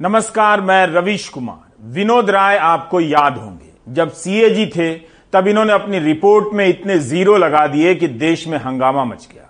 नमस्कार, 0.00 0.60
मैं 0.60 0.86
रवीश 0.86 1.28
कुमार। 1.28 1.92
विनोद 1.92 2.30
राय 2.30 2.56
आपको 2.56 3.00
याद 3.00 3.36
होंगे। 3.38 3.92
जब 3.94 4.10
सीएजी 4.12 4.66
थे, 4.66 4.92
तब 5.32 5.46
इन्होंने 5.48 5.72
अपनी 5.72 5.98
रिपोर्ट 5.98 6.52
में 6.54 6.66
इतने 6.68 6.98
ज़ीरो 6.98 7.36
लगा 7.36 7.66
दिए 7.66 7.94
कि 7.94 8.08
देश 8.08 8.46
में 8.48 8.58
हंगामा 8.58 9.04
मच 9.04 9.26
गया। 9.32 9.48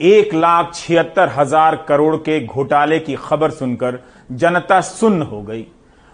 एक 0.00 0.34
लाख 0.34 0.74
छिहत्तर 0.74 1.28
हज़ार 1.28 1.76
करोड़ 1.88 2.16
के 2.18 2.44
घोटाले 2.46 2.98
की 2.98 3.14
खबर 3.14 3.50
सुनकर 3.50 3.98
जनता 4.32 4.80
सुन्न 4.80 5.22
हो 5.22 5.42
गई। 5.42 5.66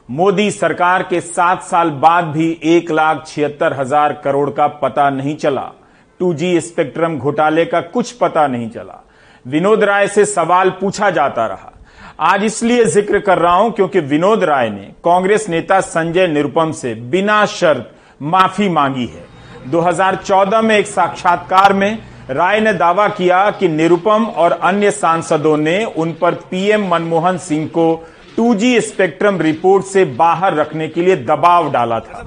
मोदी 0.09 0.51
सरकार 0.51 1.03
के 1.03 1.21
सात 1.21 1.63
साल 1.63 1.91
बाद 1.91 2.25
भी 2.27 2.51
एक 2.65 2.91
लाख 2.91 3.27
छिहत्तर 3.27 3.81
हज़ार 3.81 4.13
करोड़ 4.15 4.51
का 4.51 4.67
पता 4.79 5.11
नहीं 5.11 5.37
चला। 5.37 5.71
2G 6.21 6.59
स्पेक्ट्रम 6.63 7.19
घोटाले 7.19 7.65
का 7.65 7.81
कुछ 7.81 8.13
पता 8.13 8.47
नहीं 8.47 8.71
चला। 8.71 9.05
विनोद 9.47 9.85
राय 9.85 10.09
से 10.09 10.25
सवाल 10.25 10.71
पूछा 10.71 11.11
जाता 11.11 11.47
रहा। 11.47 11.71
आज 12.19 12.43
इसलिए 12.45 12.85
ज़िक्र 12.85 13.19
कर 13.19 13.39
रहा 13.39 13.55
हूँ 13.55 13.71
क्योंकि 13.73 14.01
विनोद 14.01 14.45
राय 14.45 14.69
ने 14.71 14.83
कांग्रेस 15.05 15.49
नेता 15.49 15.81
संजय 15.81 16.27
निरुपम 16.27 16.73
से 16.73 16.95
बिना 16.95 17.45
शर्त 17.47 17.91
माफ़ी 18.21 18.69
मांगी 18.69 19.07
है। 19.07 19.25
2014 19.71 20.63
में 20.63 20.77
एक 20.77 20.87
साक्षात्कार 20.87 21.73
में 21.73 21.99
राय 22.31 22.61
ने 22.61 22.73
दावा 22.75 23.09
किया 23.09 23.51
कि 23.51 23.69
निरुपम 23.69 24.27
और 24.27 24.53
अन्य 24.53 24.91
सांसदों 24.91 25.57
ने 25.57 25.85
उन 25.85 26.13
पर 26.13 26.35
पीएम 26.51 26.89
मनमोहन 26.91 27.39
सिंह 27.39 27.67
को 27.69 28.07
2G 28.39 28.81
स्पेक्ट्रम 28.83 29.41
रिपोर्ट 29.41 29.85
से 29.85 30.05
बाहर 30.05 30.55
रखने 30.55 30.89
के 30.89 31.03
लिए 31.03 31.17
दबाव 31.17 31.71
डाला 31.73 32.01
था। 32.01 32.25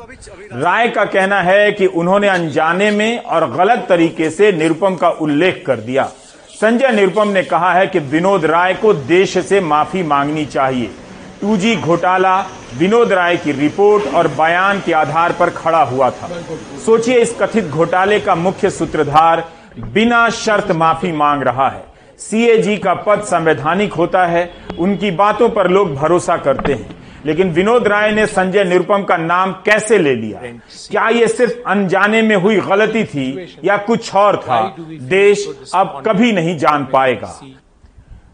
राय 0.53 0.87
का 0.89 1.05
कहना 1.05 1.41
है 1.41 1.71
कि 1.71 1.85
उन्होंने 1.85 2.27
अनजाने 2.27 2.91
में 2.91 3.19
और 3.19 3.49
गलत 3.51 3.85
तरीके 3.89 4.29
से 4.29 4.51
निरुपम 4.51 4.95
का 4.95 5.09
उल्लेख 5.09 5.63
कर 5.67 5.79
दिया। 5.79 6.09
संजय 6.61 6.91
निरुपम 6.91 7.27
ने 7.27 7.41
कहा 7.43 7.71
है 7.73 7.87
कि 7.87 7.99
विनोद 7.99 8.45
राय 8.45 8.73
को 8.73 8.93
देश 8.93 9.37
से 9.37 9.59
माफ़ी 9.61 10.01
मांगनी 10.03 10.45
चाहिए। 10.45 10.89
2G 11.41 11.75
घोटाला 11.75 12.39
विनोद 12.77 13.13
राय 13.13 13.37
की 13.37 13.51
रिपोर्ट 13.51 14.13
और 14.13 14.27
बयान 14.27 14.81
के 14.85 14.93
आधार 14.93 15.31
पर 15.31 15.49
खड़ा 15.49 15.81
हुआ 15.83 16.09
था। 16.09 16.29
सोचिए 16.85 17.19
इस 17.19 17.35
कथित 17.41 17.65
घोटाले 17.65 18.19
का 18.19 18.35
मुख्य 18.35 18.69
सूत्रधार 18.69 19.43
बिना 19.93 20.29
शर्त 20.29 20.71
माफ़ी 20.71 21.11
मांग 21.11 21.43
रहा 21.43 21.69
है। 21.69 21.85
सीएजी 22.19 22.77
का 22.77 22.93
पद 22.93 23.21
संवैधानिक 23.21 23.93
होता 23.93 24.25
है, 24.25 24.49
उनकी 24.79 25.11
बातों 25.11 25.49
पर 25.49 25.67
लोग 25.67 25.95
भरोसा 25.95 26.37
करते 26.37 26.73
हैं। 26.73 26.96
लेकिन 27.25 27.51
विनोद 27.51 27.87
राय 27.87 28.11
ने 28.11 28.25
संजय 28.25 28.63
निरुपम 28.63 29.03
का 29.03 29.17
नाम 29.17 29.51
कैसे 29.65 29.97
ले 29.97 30.15
लिया? 30.15 30.41
क्या 30.91 31.07
ये 31.09 31.27
सिर्फ़ 31.27 31.53
अनजाने 31.67 32.21
में 32.21 32.35
हुई 32.35 32.59
गलती 32.61 33.03
थी 33.03 33.57
या 33.65 33.77
कुछ 33.77 34.13
और 34.15 34.37
था? 34.37 34.75
देश 34.79 35.47
अब 35.75 36.03
कभी 36.07 36.31
नहीं 36.31 36.57
जान 36.57 36.85
पाएगा। 36.85 37.39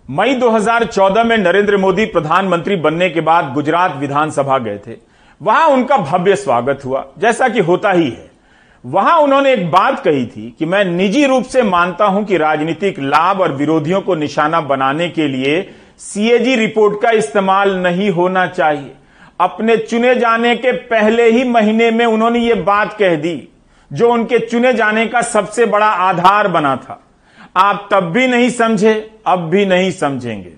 मई 0.10 0.36
2014 0.36 1.24
में 1.24 1.38
नरेंद्र 1.38 1.78
मोदी 1.78 2.06
प्रधानमंत्री 2.06 2.76
बनने 2.76 3.10
के 3.10 3.22
बाद 3.22 3.54
गुजरात 3.54 3.96
विधानसभा 3.96 4.58
गए 4.58 4.78
थे। 4.88 4.96
वहाँ 5.42 5.68
उनका 5.68 5.98
भव्य 5.98 6.36
स्वागत 6.36 6.86
हुआ 6.86 7.06
जैसा 7.20 7.48
कि 7.50 7.60
होता 7.60 7.92
ही 7.92 8.10
है। 8.10 8.32
वहाँ 8.84 9.18
उन्होंने 9.20 9.54
एक 9.54 9.70
बात 9.72 10.00
कही 10.00 10.26
थी 10.26 10.56
कि 10.60 10.66
मैं 10.66 10.84
निजी 10.86 11.26
रूप 11.26 11.44
से 11.44 11.62
मानता 11.64 12.06
हूँ 12.06 12.24
कि 12.26 12.38
राजनीतिक 12.38 13.00
लाभ 13.00 13.42
और 13.42 13.52
विरोधियों 13.52 14.02
को 14.02 14.16
निशाना 14.16 14.62
बनाने 14.62 15.10
के 15.10 15.28
लिए 15.28 15.62
सीएजी 16.00 16.56
रिपोर्ट 16.56 17.02
का 17.02 17.12
इस्तेमाल 17.12 17.76
नहीं 17.78 18.10
होना 18.12 18.46
चाहिए। 18.48 18.92
अपने 19.40 19.78
चुने 19.78 20.16
जाने 20.16 20.56
के 20.56 20.72
पहले 20.72 21.30
ही 21.32 21.44
महीने 21.44 21.90
में 21.92 22.06
उन्होंने 22.06 22.40
ये 22.40 22.54
बात 22.54 22.94
कह 22.94 23.16
दी, 23.16 23.50
जो 23.92 24.12
उनके 24.12 24.40
चुने 24.40 24.74
जाने 24.74 25.06
का 25.06 25.22
सबसे 25.22 25.66
बड़ा 25.66 25.86
आधार 25.86 26.48
बना 26.48 26.76
था। 26.76 27.00
आप 27.58 27.88
तब 27.92 28.04
भी 28.04 28.28
नहीं 28.28 28.50
समझे, 28.50 28.94
अब 29.28 29.40
भी 29.40 29.66
नहीं 29.66 29.92
समझेंगे। 29.92 30.54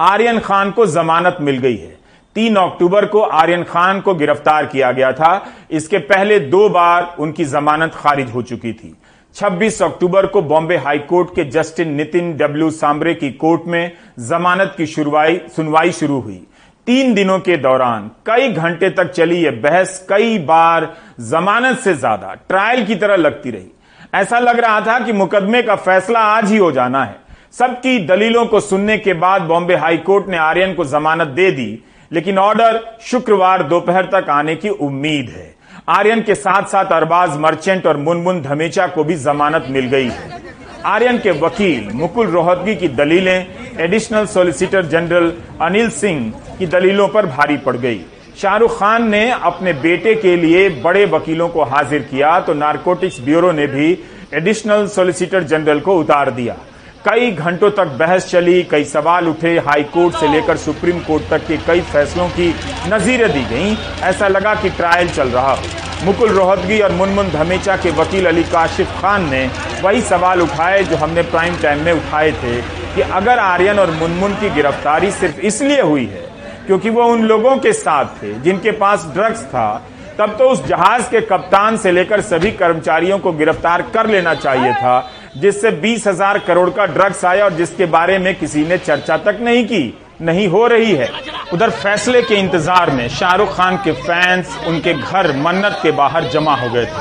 आर्यन 0.00 0.38
खान 0.38 0.70
को 0.70 0.86
जमानत 0.86 1.36
मिल 1.40 1.58
गई 1.58 1.76
है। 1.76 1.96
तीन 2.36 2.56
अक्टूबर 2.56 3.06
को 3.06 3.20
आर्यन 3.20 3.62
खान 3.62 4.00
को 4.00 4.14
गिरफ़्तार 4.14 4.66
किया 4.66 4.92
गया 4.92 5.12
था। 5.12 5.46
इसके 5.70 5.98
पहले 5.98 6.38
दो 6.40 6.68
बार 6.68 7.14
उनकी 7.18 7.44
जमानत 7.44 7.94
खारिज 7.94 8.30
हो 8.30 8.42
चुकी 8.42 8.72
थी। 8.72 8.94
26 9.36 9.80
अक्टूबर 9.82 10.26
को 10.26 10.40
बॉम्बे 10.42 10.76
हाईकोर्ट 10.76 11.28
के 11.34 11.44
जस्टिस 11.50 11.86
नितिन 11.86 12.32
डब्ल्यू 12.36 12.70
सांबरे 12.70 13.14
की 13.14 13.30
कोर्ट 13.34 13.62
में 13.66 13.92
जमानत 14.20 14.74
की 14.76 14.86
सुनवाई 14.86 15.92
शुरू 15.92 16.18
हुई। 16.20 16.40
तीन 16.86 17.14
दिनों 17.14 17.38
के 17.38 17.56
दौरान 17.56 18.10
कई 18.26 18.48
घंटे 18.48 18.90
तक 18.90 19.10
चली 19.10 19.36
यह 19.36 19.60
बहस 19.62 20.06
कई 20.08 20.38
बार 20.40 20.92
जमानत 21.22 21.78
से 21.78 21.94
ज़्यादा 21.94 22.34
ट्रायल 22.48 22.84
की 22.86 22.94
तरह 22.94 23.16
लगती 23.16 23.50
रही। 23.50 23.70
ऐसा 24.14 24.38
लग 24.38 24.58
रहा 24.60 24.80
था 24.80 24.98
कि 24.98 25.12
मुकदमे 25.12 25.62
का 25.62 25.76
फैसला 25.76 26.20
आज 26.28 26.50
ही 26.50 26.56
हो 26.56 26.70
जाना 26.72 27.04
है। 27.04 27.16
सबकी 27.52 27.98
दलीलों 28.06 28.44
को 28.46 28.60
सुनने 28.60 28.98
के 28.98 29.12
बाद 29.14 29.42
बॉम्बे 29.42 29.76
हाईकोर्ट 29.76 30.28
ने 30.28 30.36
आर्यन 30.38 30.74
को 30.74 30.84
जमानत 30.84 31.28
दे 31.30 31.50
दी, 31.50 31.82
लेकिन 32.10 32.38
ऑर्डर 32.38 32.80
शुक्रवार 33.02 33.62
दोपहर 33.62 34.06
तक 34.12 34.30
आने 34.30 34.56
की 34.56 34.68
उम्मीद 34.68 35.30
है। 35.30 35.51
आर्यन 35.88 36.20
के 36.22 36.34
साथ 36.34 36.66
साथ 36.68 36.92
अरबाज 36.92 37.36
मर्चेंट 37.38 37.86
और 37.86 37.96
मुनमुन 37.96 38.40
धमेचा 38.42 38.86
को 38.86 39.04
भी 39.04 39.14
जमानत 39.14 39.64
मिल 39.70 39.86
गई। 39.86 40.08
है 40.08 40.40
आर्यन 40.86 41.18
के 41.18 41.30
वकील 41.40 41.88
मुकुल 41.94 42.26
रोहतगी 42.26 42.74
की 42.76 42.88
दलीलें 42.90 43.46
additional 43.80 44.26
solicitor 44.26 44.86
general 44.86 45.32
Anil 45.60 45.90
Singh 45.90 46.32
की 46.58 46.66
दलीलों 46.66 47.08
पर 47.08 47.26
भारी 47.26 47.56
पड़ 47.56 47.76
गई। 47.76 48.00
शाहरुख 48.36 48.78
खान 48.78 49.08
ने 49.10 49.30
अपने 49.30 49.72
बेटे 49.72 50.14
के 50.14 50.36
लिए 50.36 50.68
बड़े 50.82 51.04
वकीलों 51.06 51.48
को 51.48 51.64
हाजिर 51.64 52.02
किया 52.02 52.38
तो 52.40 52.54
नारकोटिक्स 52.54 53.20
ब्यूरो 53.20 53.52
ने 53.52 53.66
भी 53.66 53.92
एडिशनल 54.34 54.86
सॉलिसिटर 54.88 55.42
जनरल 55.44 55.80
को 55.80 55.98
उतार 56.00 56.30
दिया। 56.30 56.56
कई 57.04 57.30
घंटों 57.30 57.70
तक 57.70 57.86
बहस 57.98 58.26
चली, 58.26 58.62
कई 58.62 58.84
सवाल 58.84 59.28
उठे। 59.28 59.56
हाई 59.58 59.82
कोर्ट 59.84 60.14
से 60.16 60.28
लेकर 60.28 60.56
सुप्रीम 60.56 60.98
कोर्ट 60.98 61.22
तक 61.30 61.46
के 61.46 61.56
कई 61.58 61.80
फैसलों 61.82 62.28
की 62.28 62.48
नजीरें 62.88 63.32
दी 63.32 63.42
गईं। 63.46 63.76
ऐसा 64.02 64.28
लगा 64.28 64.54
कि 64.54 64.70
ट्रायल 64.70 65.08
चल 65.08 65.28
रहा 65.28 65.52
हो। 65.52 66.04
मुकुल 66.04 66.30
रोहतगी 66.30 66.78
और 66.80 66.92
मुनमुन 66.92 67.30
धमेचा 67.30 67.76
के 67.76 67.90
वकील 67.92 68.26
अली 68.26 68.42
काशिफ 68.44 69.00
खान 69.00 69.28
ने 69.30 69.44
वही 69.82 70.00
सवाल 70.02 70.42
उठाए 70.42 70.82
जो 70.84 70.96
हमने 70.96 71.22
प्राइम 71.24 71.56
टाइम 71.62 71.84
में 71.84 71.92
उठाए 71.92 72.30
थे 72.32 72.60
कि 72.94 73.00
अगर 73.02 73.38
आर्यन 73.38 73.78
और 73.78 73.90
मुनमुन 73.92 74.34
की 74.34 74.50
गिरफ्तारी 74.50 75.10
सिर्फ़ 75.12 75.40
इसलिए 75.40 75.80
हुई 75.80 76.04
है 76.06 76.28
क्योंकि 76.66 76.90
वो 76.90 77.04
उन 77.04 77.22
लोगों 77.24 77.56
के 77.56 77.72
साथ 77.72 78.22
थे 78.22 78.32
जिनके 78.34 78.70
पास 78.72 79.10
ड्रग्स 79.14 79.42
था, 79.44 79.82
तब 80.18 80.36
तो 80.38 80.48
उस 80.50 80.64
जहाज़ 80.66 81.10
के 81.10 81.20
कप्तान 81.22 81.76
से 81.76 81.92
लेकर 81.92 82.20
सभी 82.20 82.50
कर्मचारियों 82.52 83.18
को 83.18 83.32
गिरफ़्तार 83.32 83.82
कर 83.94 84.06
लेना 84.06 84.34
चाहिए 84.34 84.72
था। 84.72 84.98
जिससे 85.34 85.70
बीस 85.72 86.06
हज़ार 86.06 86.38
करोड़ 86.38 86.68
का 86.70 86.84
ड्रग्स 86.86 87.24
आया 87.24 87.44
और 87.44 87.52
जिसके 87.54 87.86
बारे 87.88 88.18
में 88.18 88.34
किसी 88.38 88.64
ने 88.66 88.78
चर्चा 88.78 89.16
तक 89.18 89.38
नहीं 89.40 89.64
की 89.66 89.82
नहीं 90.22 90.46
हो 90.48 90.66
रही 90.66 90.90
है। 90.92 91.08
उधर 91.52 91.70
फैसले 91.72 92.22
के 92.22 92.34
इंतज़ार 92.36 92.90
में 92.90 93.08
शाहरुख 93.10 93.56
खान 93.56 93.76
के 93.84 93.92
फैंस 93.92 94.58
उनके 94.66 94.94
घर 94.94 95.32
मन्नत 95.38 95.78
के 95.82 95.90
बाहर 95.92 96.28
जमा 96.30 96.54
हो 96.56 96.68
गए 96.70 96.84
थे। 96.86 97.00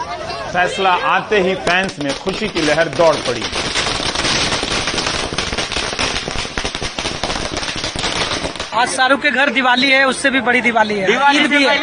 फैसला 0.53 0.93
आते 1.09 1.39
ही 1.39 1.55
फैंस 1.57 1.99
में 1.99 2.13
खुशी 2.15 2.47
की 2.47 2.61
लहर 2.61 2.87
दौड़ 2.97 3.15
पड़ी। 3.17 3.43
आज 8.73 8.89
शाहरुख 8.89 9.21
के 9.21 9.31
घर 9.31 9.49
दिवाली 9.51 9.89
है 9.91 10.03
उससे 10.07 10.29
भी 10.29 10.41
बड़ी 10.41 10.61
दिवाली 10.61 10.97
है। 10.97 11.11
ईद 11.35 11.49
भी 11.49 11.63
है। 11.63 11.75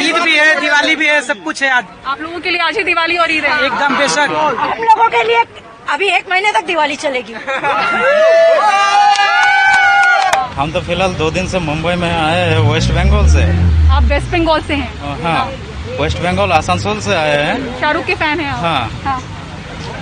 ईद 0.00 0.16
भी 0.16 0.36
है 0.36 0.60
दिवाली 0.60 0.96
भी 0.96 1.06
है 1.06 1.20
सब 1.22 1.42
कुछ 1.44 1.62
है 1.62 1.70
आज। 1.70 1.84
आप 2.06 2.20
लोगों 2.20 2.40
के 2.40 2.50
लिए 2.50 2.60
आज 2.60 2.78
ही 2.78 2.84
दिवाली 2.84 3.16
और 3.16 3.32
ईद 3.32 3.44
है। 3.44 3.64
एकदम 3.66 3.96
बेशक। 3.98 4.38
हम 4.60 4.82
लोगों 4.84 5.08
के 5.08 5.22
लिए 5.24 5.44
अभी 5.90 6.06
एक 6.08 6.28
महीने 6.30 6.52
तक 6.52 6.64
दिवाली 6.66 6.96
चलेगी। 6.96 7.32
हम 10.54 10.72
तो 10.72 10.80
फ़िलहाल 10.80 11.14
दो 11.14 11.30
दिन 11.30 11.46
से 11.48 11.58
मुंबई 11.58 11.94
में 11.94 12.10
आए 12.10 12.40
हैं 12.50 12.58
वेस्ट 12.70 12.90
बंगाल 12.92 13.28
से। 13.28 13.42
आप 13.92 14.02
वेस्ट 14.04 14.30
बंगाल 14.32 14.60
से 14.62 14.74
हैं? 14.74 15.22
हाँ 15.22 15.44
वेस्ट 16.00 16.18
बंगाल 16.18 16.52
आसनसोल 16.52 17.00
से 17.00 17.14
आए 17.14 17.36
हैं। 17.44 17.80
शाहरुख 17.80 18.04
के 18.06 18.14
फ़ैन 18.14 18.40
हैं 18.40 18.48
आप? 18.48 18.64
हाँ। 18.64 18.90
हाँ। 19.04 19.20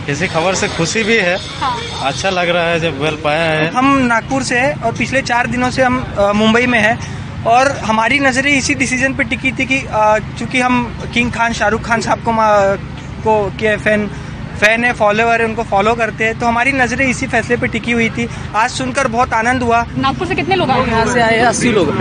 इसी 0.08 0.26
खबर 0.28 0.54
से 0.54 0.68
खुशी 0.68 1.02
भी 1.04 1.16
है। 1.18 1.36
हाँ। 1.60 1.76
अच्छा 2.02 2.30
लग 2.30 2.48
रहा 2.48 2.64
है 2.64 2.80
जब 2.80 3.00
वेल 3.02 3.16
पाया 3.24 3.50
है। 3.50 3.70
हम 3.72 3.96
नागपुर 4.06 4.42
से 4.42 4.58
हैं 4.58 4.74
और 4.82 4.96
पिछले 4.98 5.22
चार 5.22 5.46
दिनों 5.46 5.70
से 5.70 5.82
हम 5.82 6.04
मुंबई 6.36 6.66
में 6.66 6.78
हैं। 6.78 6.98
और 7.46 7.68
हमारी 7.84 8.18
नज़रें 8.18 8.52
इसी 8.52 8.74
डिसीज़न 8.74 9.14
पे 9.14 9.24
टिकी 9.24 9.52
थी 9.52 9.66
कि 9.66 9.80
चूँकि 10.38 10.60
हम 10.60 10.82
किंग 11.14 11.32
खान 11.32 11.52
शाहरुख 11.52 11.82
खान 11.82 12.00
साहब 12.00 12.24
को 12.28 12.32
को 13.24 13.34
के 13.60 13.76
फ़ैन 13.76 14.10
फ़ैन 14.60 14.84
है 14.84 14.92
फॉलोअर 14.94 15.40
है 15.40 15.46
उनको 15.46 15.62
फॉलो 15.64 15.94
करते 15.94 16.24
हैं। 16.24 16.38
तो 16.38 16.46
हमारी 16.46 16.72
नज़रें 16.72 17.06
इसी 17.06 17.26
फैसले 17.28 17.56
पे 17.56 17.66
टिकी 17.68 17.92
हुई 17.92 18.08
थी। 18.10 18.28
आज 18.56 18.70
सुनकर 18.70 19.08
बहुत 19.08 19.32
आनंद 19.34 19.62
हुआ। 19.62 19.84
नागपुर 19.98 20.26
से 20.26 20.34
कितने 20.34 20.56
लोग 20.56 20.70
आए? 20.70 20.84
हैं 20.86 21.06
से 21.12 21.20
आए 21.20 21.38
अस्सी 21.50 21.70
लोग 21.72 22.00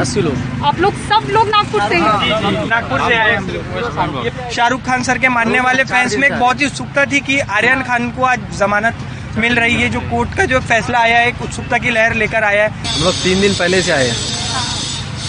अस्सी 0.00 0.20
लोग। 0.20 0.64
आप 0.64 0.80
लोग 0.80 0.94
सब 1.08 1.28
लोग 1.30 1.48
नागपुर 1.48 1.82
से 1.82 1.98
नागपुर 1.98 3.00
से 3.00 3.14
आए 3.16 4.50
शाहरुख 4.50 4.82
खान 4.82 5.02
सर 5.02 5.18
के 5.18 5.28
मानने 5.30 5.60
वाले 5.60 5.84
फैंस 5.84 6.16
में 6.16 6.28
एक 6.28 6.38
बहुत 6.38 6.60
ही 6.60 6.66
उत्सुकता 6.66 7.04
थी 7.06 7.20
कि 7.20 7.38
आर्यन 7.52 7.82
खान 7.84 8.10
को 8.10 8.24
आज 8.24 8.40
जमानत 8.58 9.08
मिल 9.38 9.54
रही 9.56 9.80
है। 9.82 9.88
जो 9.90 10.00
कोर्ट 10.10 10.34
का 10.36 10.44
जो 10.46 10.60
फैसला 10.62 10.98
आया 11.00 11.18
है 11.18 11.28
एक 11.28 11.42
उत्सुकता 11.42 11.78
की 11.78 11.90
लहर 11.90 12.14
लेकर 12.16 12.44
आया 12.44 12.64
है। 12.64 12.70
हम 12.88 13.04
लोग 13.04 13.14
तीन 13.22 13.40
दिन 13.40 13.54
पहले 13.54 13.82
से 13.82 13.92
आए 13.92 14.08
हैं। 14.08 14.16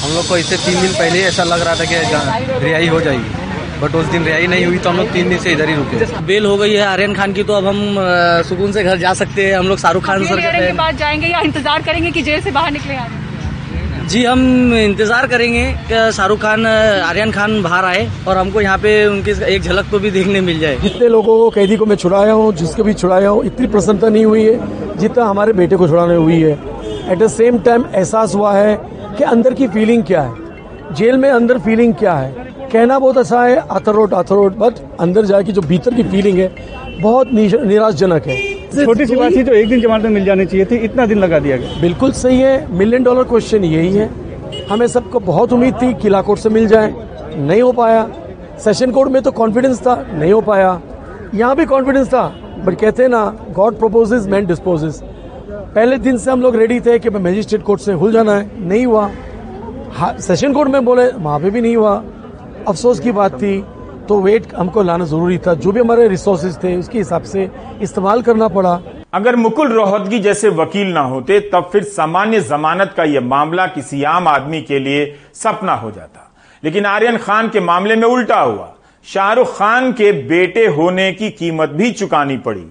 हम 0.02 0.14
लोग 0.14 0.28
को 0.30 0.38
इससे 0.38 0.58
तीन 0.58 0.82
दिन 0.82 0.94
पहले 0.94 1.20
ही 1.20 1.26
ऐसा 1.26 1.44
लग 1.46 1.62
रहा 1.62 1.76
था 1.76 1.86
कि 1.86 1.96
रिहाई 2.66 2.88
हो 2.88 3.00
जाएगी। 3.02 3.52
बट 3.82 3.96
उस 3.96 4.06
दिन 4.08 4.24
रिहाई 4.26 4.48
नहीं 4.48 4.66
हुई 4.66 4.78
तो 4.78 4.90
हम 4.90 4.98
लोग 4.98 5.12
तीन 5.14 5.30
दिन 5.30 5.38
से 5.40 5.52
इधर 5.52 5.70
ही 5.70 5.76
रुके। 5.76 6.22
बेल 6.26 6.46
हो 6.46 6.56
गई 6.58 6.74
है 6.74 6.86
आर्यन 6.86 7.14
खान 7.16 7.34
की 7.34 7.44
तो 7.44 7.54
अब 7.54 7.68
हम 7.68 7.80
सुकून 8.50 8.72
से 8.72 8.84
घर 8.84 8.98
जा 8.98 9.14
सकते 9.16 9.46
हैं। 9.46 9.58
हम 9.58 9.68
लोग 9.68 9.78
शाहरुख 9.80 10.06
खान 10.06 10.26
सर 10.26 10.42
के 10.60 10.72
बाद 10.76 10.98
जाएँगे 10.98 11.28
या 11.28 11.42
इंतज़ार 11.42 11.82
करेंगे 11.82 12.12
कि 12.12 12.22
जेल 12.22 12.42
से 12.42 12.52
बाहर 12.52 12.72
निकले 12.72 12.98
जी 14.04 14.24
हम 14.26 14.74
इंतज़ार 14.76 15.28
करेंगे 15.28 15.64
कि 15.90 16.12
शाहरुख 16.14 16.40
खान 16.42 16.66
आर्यन 16.66 17.32
खान 17.32 17.62
बाहर 17.64 17.86
आए 17.86 18.08
और 18.28 18.38
हमको 18.38 18.62
यहाँ 18.62 18.78
पे 18.78 19.06
उनकी 19.08 19.32
एक 19.46 19.62
झलक 19.62 19.86
तो 19.92 20.00
भी 20.00 20.12
देखने 20.12 20.42
मिल 20.42 20.60
जाए। 20.60 20.78
जितने 20.80 21.08
लोगों 21.10 21.38
को 21.38 21.50
कैदी 21.50 21.76
को 21.78 21.86
मैं 21.86 21.96
छुड़ाया 21.96 22.34
हूँ 22.34 22.54
जिसको 22.56 22.84
भी 22.84 22.94
छुड़ाया 22.94 23.30
हूँ 23.30 23.46
इतनी 23.46 23.68
प्रसन्नता 23.68 24.10
नहीं 24.10 24.26
हुई 24.26 24.46
है 24.46 24.98
जितना 24.98 25.26
हमारे 25.26 25.54
बेटे 25.54 25.76
को 25.76 25.88
छुड़ाने 25.88 26.16
हुई 26.16 26.40
है। 26.42 26.52
एट 27.12 27.18
द 27.20 27.28
सेम 27.30 27.60
टाइम 27.60 27.86
एहसास 27.96 28.36
हुआ 28.36 28.54
है 28.54 28.76
कि 29.18 29.24
अंदर 29.26 29.54
की 29.54 29.68
फीलिंग 29.70 30.04
क्या 30.04 30.22
है? 30.22 30.34
जेल 30.94 31.18
में 31.18 31.30
अंदर 31.32 31.58
फीलिंग 31.60 31.94
क्या 31.96 32.14
है? 32.14 32.63
कहना 32.74 32.98
बहुत 33.00 33.18
अच्छा 33.18 33.44
है 33.44 33.56
अथरोट 33.72 34.14
अथरोट 34.14 34.56
बट 34.58 34.74
अंदर 35.02 35.26
जाके 35.26 35.52
जो 35.52 35.62
भीतर 35.64 35.94
की 35.94 36.04
फीलिंग 36.04 36.38
है 36.40 36.50
बहुत 37.02 37.34
निराशजनक 37.34 38.28
है। 38.28 38.38
छोटी 38.76 39.06
सी 39.06 39.16
बात 39.16 39.32
थी 39.32 39.44
जो 39.44 39.54
एक 39.54 39.68
दिन 39.70 39.82
जमानत 39.82 40.06
मिल 40.12 40.26
जानी 40.26 40.46
चाहिए 40.46 40.66
थी 40.66 40.76
इतना 40.86 41.06
दिन 41.06 41.18
लगा 41.20 41.40
दिया 41.40 41.58
गया। 41.58 41.82
बिल्कुल 41.82 42.12
सही 42.14 42.40
है 42.40 42.56
मिलियन 42.74 43.04
डॉलर 43.04 43.24
क्वेश्चन 43.24 43.64
यही 43.66 43.94
है। 43.96 44.10
हमें 44.70 44.86
सबको 44.88 45.20
बहुत 45.22 45.54
उम्मीद 45.54 45.76
थी 45.82 45.94
किला 46.02 46.22
कोर्ट 46.22 46.40
से 46.40 46.50
मिल 46.50 46.68
जाए 46.68 46.94
नहीं 47.38 47.62
हो 47.62 47.72
पाया। 47.72 48.08
सेशन 48.64 48.92
कोर्ट 48.92 49.12
में 49.12 49.22
तो 49.22 49.32
कॉन्फिडेंस 49.34 49.82
था 49.82 49.96
नहीं 50.14 50.32
हो 50.32 50.42
पाया। 50.42 50.80
यहाँ 51.36 51.56
भी 51.56 51.66
कॉन्फिडेंस 51.66 52.08
था 52.08 52.24
बट 52.66 52.80
कहते 52.80 53.04
हैं 53.04 53.10
ना 53.10 53.24
गॉड 53.52 53.78
प्रोपोजेज 53.80 54.28
मैन 54.30 54.46
डिस्पोजेज 54.46 55.02
पहले 55.52 55.98
दिन 56.00 56.18
से 56.18 56.32
हम 56.32 56.42
लोग 56.42 56.56
रेडी 56.56 56.80
थे 56.80 56.98
कि 57.00 57.10
मैं 57.10 57.22
मजिस्ट्रेट 57.22 57.64
कोर्ट 57.64 57.82
से 57.82 57.98
खुल 57.98 58.12
जाना 58.12 58.36
है 58.36 58.68
नहीं 58.68 58.86
हुआ। 58.86 59.10
सेशन 60.22 60.54
कोर्ट 60.54 60.70
में 60.70 60.84
बोले 60.86 61.08
वहाँ 61.10 61.40
पे 61.40 61.50
भी 61.50 61.62
नहीं 61.62 61.76
हुआ। 61.76 61.96
अफसोस 62.68 63.00
की 63.00 63.12
बात 63.12 63.34
थी 63.34 63.66
तो 64.10 64.20
वेट 64.22 64.54
हमको 64.56 64.84
लाना 64.84 65.06
ज़रूरी 65.06 65.38
था। 65.38 65.54
जो 65.54 65.72
भी 65.72 65.80
हमारे 65.80 66.08
रिसोर्सेज 66.08 66.64
थे, 66.64 66.76
उसके 66.76 66.98
हिसाब 66.98 67.24
से 67.24 67.50
इस्तेमाल 67.82 68.22
करना 68.22 68.48
पड़ा। 68.48 68.82
अगर 69.14 69.36
मुकुल 69.36 69.72
रोहतगी 69.74 70.20
जैसे 70.20 70.50
वकील 70.50 70.88
ना 70.88 71.02
होते, 71.02 71.40
तब 71.40 71.70
फिर 71.72 71.84
सामान्य 71.84 72.40
जमानत 72.40 72.94
का 72.98 73.04
यह 73.04 73.22
मामला 73.22 73.68
किसी 73.68 74.04
आम 74.04 74.28
आदमी 74.28 74.62
के 74.62 74.80
लिए 74.80 75.16
सपना 75.34 75.74
हो 75.74 75.92
जाता। 75.92 76.32
लेकिन 76.64 76.86
आर्यन 76.86 77.18
खान 77.18 77.50
के 77.50 77.60
मामले 77.60 77.96
में 77.96 78.08
उल्टा 78.08 78.40
हुआ। 78.40 78.74
शाहरुख 79.06 79.58
खान 79.58 79.92
के 79.94 80.12
बेटे 80.12 80.66
होने 80.68 81.12
की 81.12 81.30
कीमत 81.30 81.70
भी 81.70 81.92
चुकानी 81.92 82.38
पड़ी। 82.38 82.66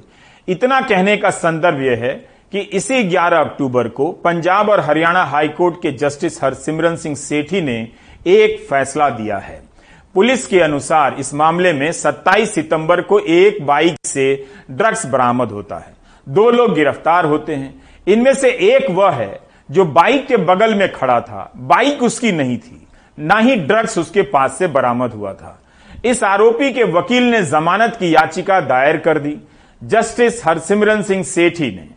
इतना 0.49 0.81
कहने 0.81 1.17
का 1.17 1.31
संदर्भ 1.31 1.83
यह 1.83 1.99
है 1.99 2.29
कि 2.53 2.59
इसी 2.59 3.03
11 3.03 3.41
अक्टूबर 3.41 3.89
को 3.89 4.13
पंजाब 4.13 4.69
और 4.69 4.81
हरियाणा 4.81 5.25
हाईकोर्ट 5.25 5.75
के 5.83 5.93
जस्टिस 5.93 6.43
हरसिमरन 6.45 6.97
सिंह 6.97 7.17
सेठी 7.17 7.61
ने 7.61 7.89
एक 8.27 8.67
फैसला 8.71 9.09
दिया 9.11 9.39
है। 9.39 9.72
पुलिस 10.15 10.47
के 10.47 10.61
अनुसार 10.61 11.17
इस 11.19 11.35
मामले 11.35 11.73
में 11.73 11.93
27 11.93 12.55
सितंबर 12.55 13.01
को 13.01 13.19
एक 13.19 13.67
बाइक 13.67 13.97
से 14.07 14.47
ड्रग्स 14.71 15.07
बरामद 15.07 15.51
होता 15.51 15.77
है। 15.77 15.95
दो 16.29 16.51
लोग 16.51 16.75
गिरफ़्तार 16.75 17.25
होते 17.25 17.55
हैं। 17.55 17.83
इनमें 18.07 18.35
से 18.35 18.51
एक 18.51 18.91
वह 18.91 19.11
है 19.11 19.41
जो 19.71 19.85
बाइक 19.85 20.27
के 20.27 20.37
बगल 20.37 20.75
में 20.75 20.93
खड़ा 20.93 21.21
था। 21.21 21.53
बाइक 21.57 22.03
उसकी 22.03 22.33
नहीं 22.33 22.59
थी। 22.59 22.87
ना 23.19 23.39
ही 23.39 23.57
ड्रग्स 23.57 23.99
उसके 23.99 24.23
पास 24.23 24.59
से 24.59 24.67
बरामद 24.67 25.13
हुआ 25.13 25.33
था। 25.33 25.63
इस 26.05 26.25
आरोपी 26.25 26.73
के 26.73 26.85
वकील 26.85 27.23
ने 27.23 27.43
जमानत 27.43 27.97
की 27.97 28.15
याचिका 28.15 28.61
दायर 28.61 28.97
कर 28.97 29.19
दी। 29.19 29.37
जस्टिस 29.85 30.47
हरसिमरन 30.47 31.03
सिंह 31.03 31.23
सेठी 31.23 31.71
ने 31.71 31.89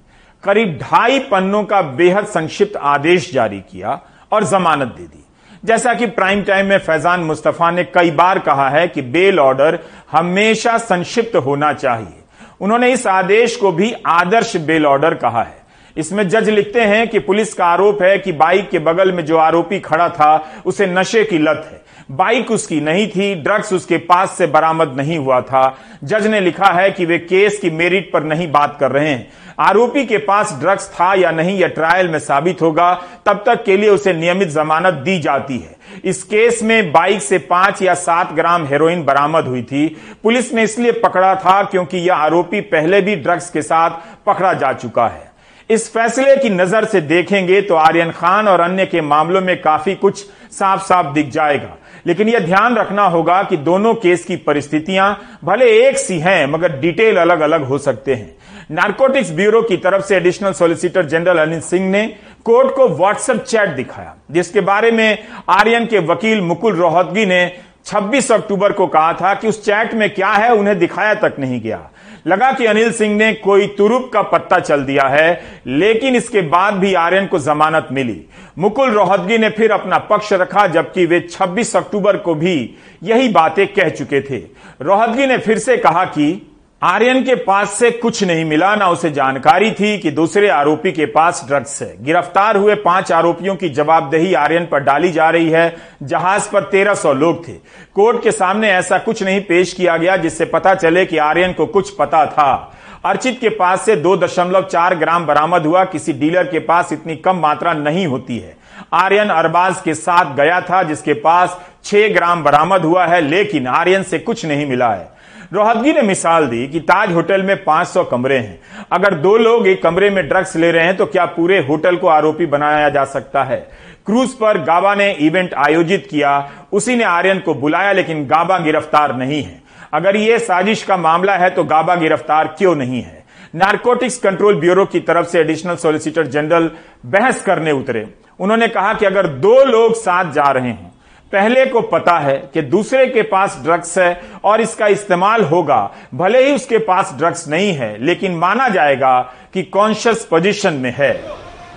करीब 0.44 0.80
ढाई 0.82 1.20
पन्नों 1.20 1.64
का 1.64 1.82
बेहद 1.82 2.26
संक्षिप्त 2.26 2.76
आदेश 2.76 3.34
जारी 3.34 3.60
किया 3.60 4.02
और 4.32 4.44
जमानत 4.44 4.88
दे 4.88 5.04
दी। 5.04 5.25
जैसा 5.66 5.94
कि 5.94 6.06
प्राइम 6.06 6.44
टाइम 6.44 6.66
में 6.66 6.78
फैजान 6.78 7.20
मुस्तफ़ा 7.20 7.72
ने 7.72 7.84
कई 7.84 8.12
बार 8.12 8.40
कहा 8.40 8.70
है 8.70 8.88
कि 8.88 9.02
बेल 9.02 9.40
ऑर्डर 9.40 9.80
हमेशा 10.12 10.78
संक्षिप्त 10.78 11.36
होना 11.36 11.74
चाहिए। 11.74 12.24
उन्होंने 12.62 12.92
इस 12.94 13.08
आदेश 13.08 13.56
को 13.56 13.72
भी 13.72 13.94
आदर्श 14.08 14.58
बेल 14.58 14.86
ऑर्डर 14.86 15.14
कहा 15.14 15.44
है। 15.44 15.58
इसमें 15.98 16.30
जज 16.30 16.50
लिखते 16.50 16.82
हैं 16.82 17.08
कि 17.08 17.20
पुलिस 17.20 17.54
का 17.54 17.66
आरोप 17.66 18.02
है 18.02 18.18
कि 18.18 18.32
बाइक 18.32 18.70
के 18.70 18.80
बगल 18.80 19.12
में 19.12 19.26
जो 19.26 19.38
आरोपी 19.38 19.80
खड़ा 19.80 20.10
था, 20.10 20.52
उसे 20.66 20.88
नशे 20.88 21.24
की 21.24 21.38
लत 21.38 21.70
है। 21.72 21.85
बाइक 22.10 22.52
उसकी 22.52 22.80
नहीं 22.82 23.08
थी 23.08 23.34
ड्रग्स 23.36 23.72
उसके 23.74 23.98
पास 24.00 24.32
से 24.32 24.48
बरामद 24.48 24.94
नहीं 24.98 25.18
हुआ 25.18 25.40
था। 25.42 25.78
जज 26.04 26.28
ने 26.28 26.40
लिखा 26.40 26.68
है 26.72 26.90
कि 26.92 27.06
वे 27.06 27.18
केस 27.20 27.58
की 27.60 27.70
मेरिट 27.70 28.12
पर 28.14 28.24
नहीं 28.24 28.52
बात 28.52 28.78
कर 28.80 28.92
रहे 28.92 29.10
हैं। 29.10 29.28
आरोपी 29.60 30.06
के 30.06 30.18
पास 30.18 30.54
ड्रग्स 30.60 30.88
था 30.90 31.14
या 31.14 31.32
नहीं, 31.32 31.58
यह 31.58 31.68
ट्रायल 31.68 32.08
में 32.08 32.20
साबित 32.20 32.62
होगा। 32.62 32.94
तब 33.26 33.44
तक 33.46 33.64
के 33.64 33.78
लिए 33.78 33.90
उसे 33.90 34.14
नियमित 34.14 34.50
जमानत 34.50 34.94
दी 34.96 35.20
जाती 35.20 35.58
है। 35.58 35.76
इस 36.06 36.24
केस 36.24 36.62
में 36.64 36.92
बाइक 36.92 37.22
से 37.22 37.38
पाँच 37.40 37.82
या 37.82 37.94
सात 37.96 38.34
ग्राम 38.34 38.66
हेरोइन 38.68 39.04
बरामद 39.04 39.46
हुई 39.46 39.62
थी। 39.64 39.88
पुलिस 40.24 40.54
ने 40.54 40.64
इसलिए 40.64 40.92
पकड़ा 40.94 41.36
था 41.36 41.62
क्योंकि 41.64 41.98
यह 41.98 42.16
आरोपी 42.16 42.62
पहले 42.64 43.02
भी 43.02 43.16
ड्रग्स 43.16 43.50
के 43.50 43.62
साथ 43.62 43.90
पकड़ा 44.26 44.54
जा 44.54 44.74
चुका 44.74 45.08
है। 45.08 45.34
इस 45.70 45.90
फैसले 45.94 46.36
की 46.36 46.50
नज़र 46.50 46.86
से 46.86 47.02
देखेंगे 47.04 47.62
तो 47.62 47.76
आर्यन 47.76 48.12
खान 48.12 48.48
और 48.48 48.60
अन्य 48.60 48.86
के 48.86 49.02
मामलों 49.02 49.42
में 49.42 49.60
काफ़ी 49.62 49.96
कुछ 49.96 50.26
साफ़ 50.52 50.84
साफ़ 50.84 51.14
दिख 51.14 51.30
जाएगा। 51.30 51.76
लेकिन 52.06 52.30
यह 52.30 52.40
ध्यान 52.40 52.76
रखना 52.76 53.04
होगा 53.04 53.42
कि 53.44 53.58
दोनों 53.58 53.94
केस 53.94 54.26
की 54.26 54.36
परिस्थितियाँ 54.36 55.40
भले 55.44 55.66
एक 55.88 55.98
सी 55.98 56.20
हैं, 56.20 56.46
मगर 56.48 56.80
डिटेल 56.80 57.18
अलग 57.18 57.40
अलग 57.40 57.64
हो 57.64 57.78
सकते 57.78 58.16
हैं। 58.16 58.36
नारकोटिक्स 58.72 59.32
ब्यूरो 59.32 59.62
की 59.62 59.78
तरफ़ 59.78 60.06
से 60.06 60.16
additional 60.18 60.54
solicitor 60.54 61.06
general 61.06 61.38
Anil 61.38 61.60
Singh 61.62 61.90
ने 61.90 62.06
कोर्ट 62.46 62.76
को 62.76 62.88
व्हाट्सएप 62.88 63.44
चैट 63.44 63.70
दिखाया, 63.70 64.16
जिसके 64.32 64.62
बारे 64.62 64.92
में 64.92 65.18
आर्यन 65.50 65.86
के 65.86 66.00
वकील 66.00 66.42
मुकुल 66.42 66.76
रोहतगी 66.76 67.26
ने 67.26 67.52
26 67.86 68.32
अक्टूबर 68.32 68.72
को 68.72 68.88
कहा 68.88 69.14
था 69.14 69.34
कि 69.34 69.48
उस 69.48 69.64
चैट 69.66 69.94
में 69.94 70.10
क्या 70.10 70.30
है 70.30 70.54
उन्हें 70.54 70.78
दिखाया 70.80 71.14
तक 71.14 71.36
नहीं 71.40 71.62
गया। 71.62 71.90
लगा 72.26 72.52
कि 72.52 72.66
अनिल 72.66 72.92
सिंह 72.92 73.16
ने 73.16 73.34
कोई 73.34 73.68
तुरुप 73.68 74.10
का 74.14 74.22
पत्ता 74.22 74.60
चल 74.60 74.84
दिया 74.84 75.08
है, 75.08 75.42
लेकिन 75.68 76.16
इसके 76.16 76.42
बाद 76.42 76.74
भी 76.74 76.94
आर्यन 76.94 77.28
को 77.28 77.40
जमानत 77.40 77.88
मिली। 77.92 78.22
मुकुल 78.58 78.92
रोहतगी 78.92 79.38
ने 79.38 79.50
फिर 79.50 79.72
अपना 79.72 79.98
पक्ष 79.98 80.34
रखा, 80.34 80.66
जबकि 80.68 81.06
वे 81.06 81.20
26 81.22 81.76
अक्टूबर 81.76 82.18
को 82.18 82.36
भी 82.36 82.76
यही 83.04 83.30
बातें 83.30 83.68
कह 83.68 83.90
चुके 83.90 84.22
थे। 84.22 84.38
रोहतगी 84.82 85.28
ने 85.28 85.38
फिर 85.38 85.58
से 85.58 85.78
कहा 85.78 86.06
कि 86.06 86.55
आर्यन 86.84 87.24
के 87.24 87.36
पास 87.36 87.70
से 87.70 87.92
कुछ 87.92 88.24
नहीं 88.24 88.46
मिला, 88.46 88.76
ना 88.76 88.90
उसे 88.90 89.10
जानकारी 89.12 89.72
थी 89.72 89.98
कि 89.98 90.12
दूसरे 90.12 90.50
आरोपी 90.50 90.92
के 90.92 91.06
पास 91.06 91.44
ड्रग्स 91.48 91.82
है। 91.82 92.04
गिरफ़्तार 92.04 92.58
हुए 92.58 92.76
पाँच 92.76 93.12
आरोपियों 93.12 93.56
की 93.56 93.70
जवाबदेही 93.70 94.34
आर्यन 94.34 94.66
पर 94.66 94.80
डाली 94.80 95.12
जा 95.12 95.30
रही 95.30 95.50
है। 95.50 95.78
जहाज़ 96.04 96.50
पर 96.50 96.64
तेरह 96.64 96.94
सौ 96.94 97.14
लोग 97.14 97.48
थे। 97.48 97.52
कोर्ट 97.96 98.24
के 98.24 98.32
सामने 98.32 98.72
ऐसा 98.72 98.98
कुछ 98.98 99.24
नहीं 99.24 99.42
पेश 99.42 99.74
किया 99.74 99.98
गया, 99.98 100.18
जिससे 100.18 100.46
पता 100.46 100.76
चले 100.76 101.06
कि 101.06 101.18
आर्यन 101.18 101.54
को 101.54 101.66
कुछ 101.66 101.90
पता 101.90 102.26
था। 102.26 102.78
अर्चित 103.06 103.40
के 103.42 103.50
पास 103.50 103.82
से 103.82 103.96
दो 103.96 104.18
दशमलव 104.18 104.62
चार 104.62 104.96
ग्राम 104.96 105.26
बरामद 105.26 105.66
हुआ। 105.66 105.84
किसी 105.84 106.14
डीलर 106.14 106.44
के 106.44 106.60
पास 106.60 106.94
इतनी 106.94 107.16
कम 107.16 107.38
मात्रा 107.38 107.74
नहीं 107.74 108.08
होती 108.08 108.38
है। 108.38 108.58
आर्यन 108.94 109.30
अरबाज 109.30 109.82
के 109.82 109.94
साथ 109.94 110.36
गया 110.36 110.62
था, 110.62 110.84
जिसके 110.84 111.14
पास 111.14 111.60
छह 111.84 112.08
ग्राम 112.08 112.44
बरामद 112.44 112.82
हुआ 112.82 113.06
है, 113.06 113.22
लेकिन 113.22 113.68
आर्यन 113.68 114.04
से 114.04 114.20
कुछ 114.20 114.46
नहीं 114.46 114.66
मिला 114.66 114.94
है। 114.94 115.15
रोहतगी 115.54 115.92
ने 115.94 116.02
मिसाल 116.02 116.46
दी 116.48 116.68
कि 116.68 116.80
ताज 116.80 117.12
होटल 117.14 117.44
में 117.44 117.64
500 117.64 118.04
कमरे 118.04 118.38
हैं। 118.38 118.60
अगर 118.92 119.14
दो 119.14 119.36
लोग 119.38 119.68
एक 119.68 119.82
कमरे 119.84 120.10
में 120.10 120.28
ड्रग्स 120.30 120.56
ले 120.56 120.72
रहे 120.72 120.86
हैं 120.86 120.96
तो 120.98 121.06
क्या 121.06 121.26
पूरे 121.28 121.60
होटल 121.60 121.96
को 121.96 122.08
आरोपी 122.08 122.46
बनाया 122.46 122.90
जा 122.90 123.04
सकता 123.06 123.44
है? 123.44 123.58
क्रूज 124.06 124.34
पर 124.34 124.58
गाबा 124.64 124.94
ने 124.96 125.12
इवेंट 125.12 125.54
आयोजित 125.56 126.08
किया। 126.10 126.52
उसी 126.74 126.96
ने 126.96 127.04
आर्यन 127.04 127.40
को 127.40 127.54
बुलाया, 127.54 127.92
लेकिन 127.92 128.26
गाबा 128.28 128.58
गिरफ़्तार 128.60 129.16
नहीं 129.16 129.42
है। 129.44 129.62
अगर 129.94 130.16
ये 130.16 130.40
साजिश 130.40 130.84
का 130.84 130.98
मामला 130.98 131.36
है 131.36 131.50
तो 131.50 131.64
गाबा 131.64 131.96
गिरफ़्तार 131.96 132.48
क्यों 132.58 132.76
नहीं 132.76 133.02
है? 133.02 133.24
नारकोटिक्स 133.56 134.18
कंट्रोल 134.18 134.60
ब्यूरो 134.60 134.86
की 134.86 135.00
तरफ़ 135.02 135.28
से 135.28 135.40
एडिशनल 135.40 135.76
सोलिसिटर 135.76 136.28
जनरल 136.28 136.70
बहस 137.06 137.42
करने 137.42 137.72
उतरे। 137.72 138.08
उन्होंने 138.40 138.68
कहा 138.68 138.94
कि 138.94 139.06
अगर 139.06 139.28
दो 139.28 139.64
लोग 139.66 139.94
साथ 139.96 140.32
जा 140.32 140.50
रहे 140.50 140.70
हैं 140.70 140.94
पहले 141.32 141.66
को 141.66 141.82
पता 141.82 142.18
है 142.20 142.38
कि 142.54 142.62
दूसरे 142.62 143.06
के 143.08 143.22
पास 143.22 143.58
ड्रग्स 143.64 143.98
है 143.98 144.22
और 144.44 144.62
इसका 144.62 144.88
इस्तेमाल 144.88 145.44
होगा। 145.44 145.80
भले 146.14 146.46
ही 146.46 146.54
उसके 146.54 146.78
पास 146.80 147.14
ड्रग्स 147.18 147.48
नहीं 147.48 147.74
है, 147.74 147.98
लेकिन 148.06 148.36
माना 148.36 148.68
जाएगा 148.70 149.20
कि 149.54 149.64
कॉन्शियस 149.64 150.26
पोजीशन 150.26 150.74
में 150.74 150.94
है। 150.98 151.12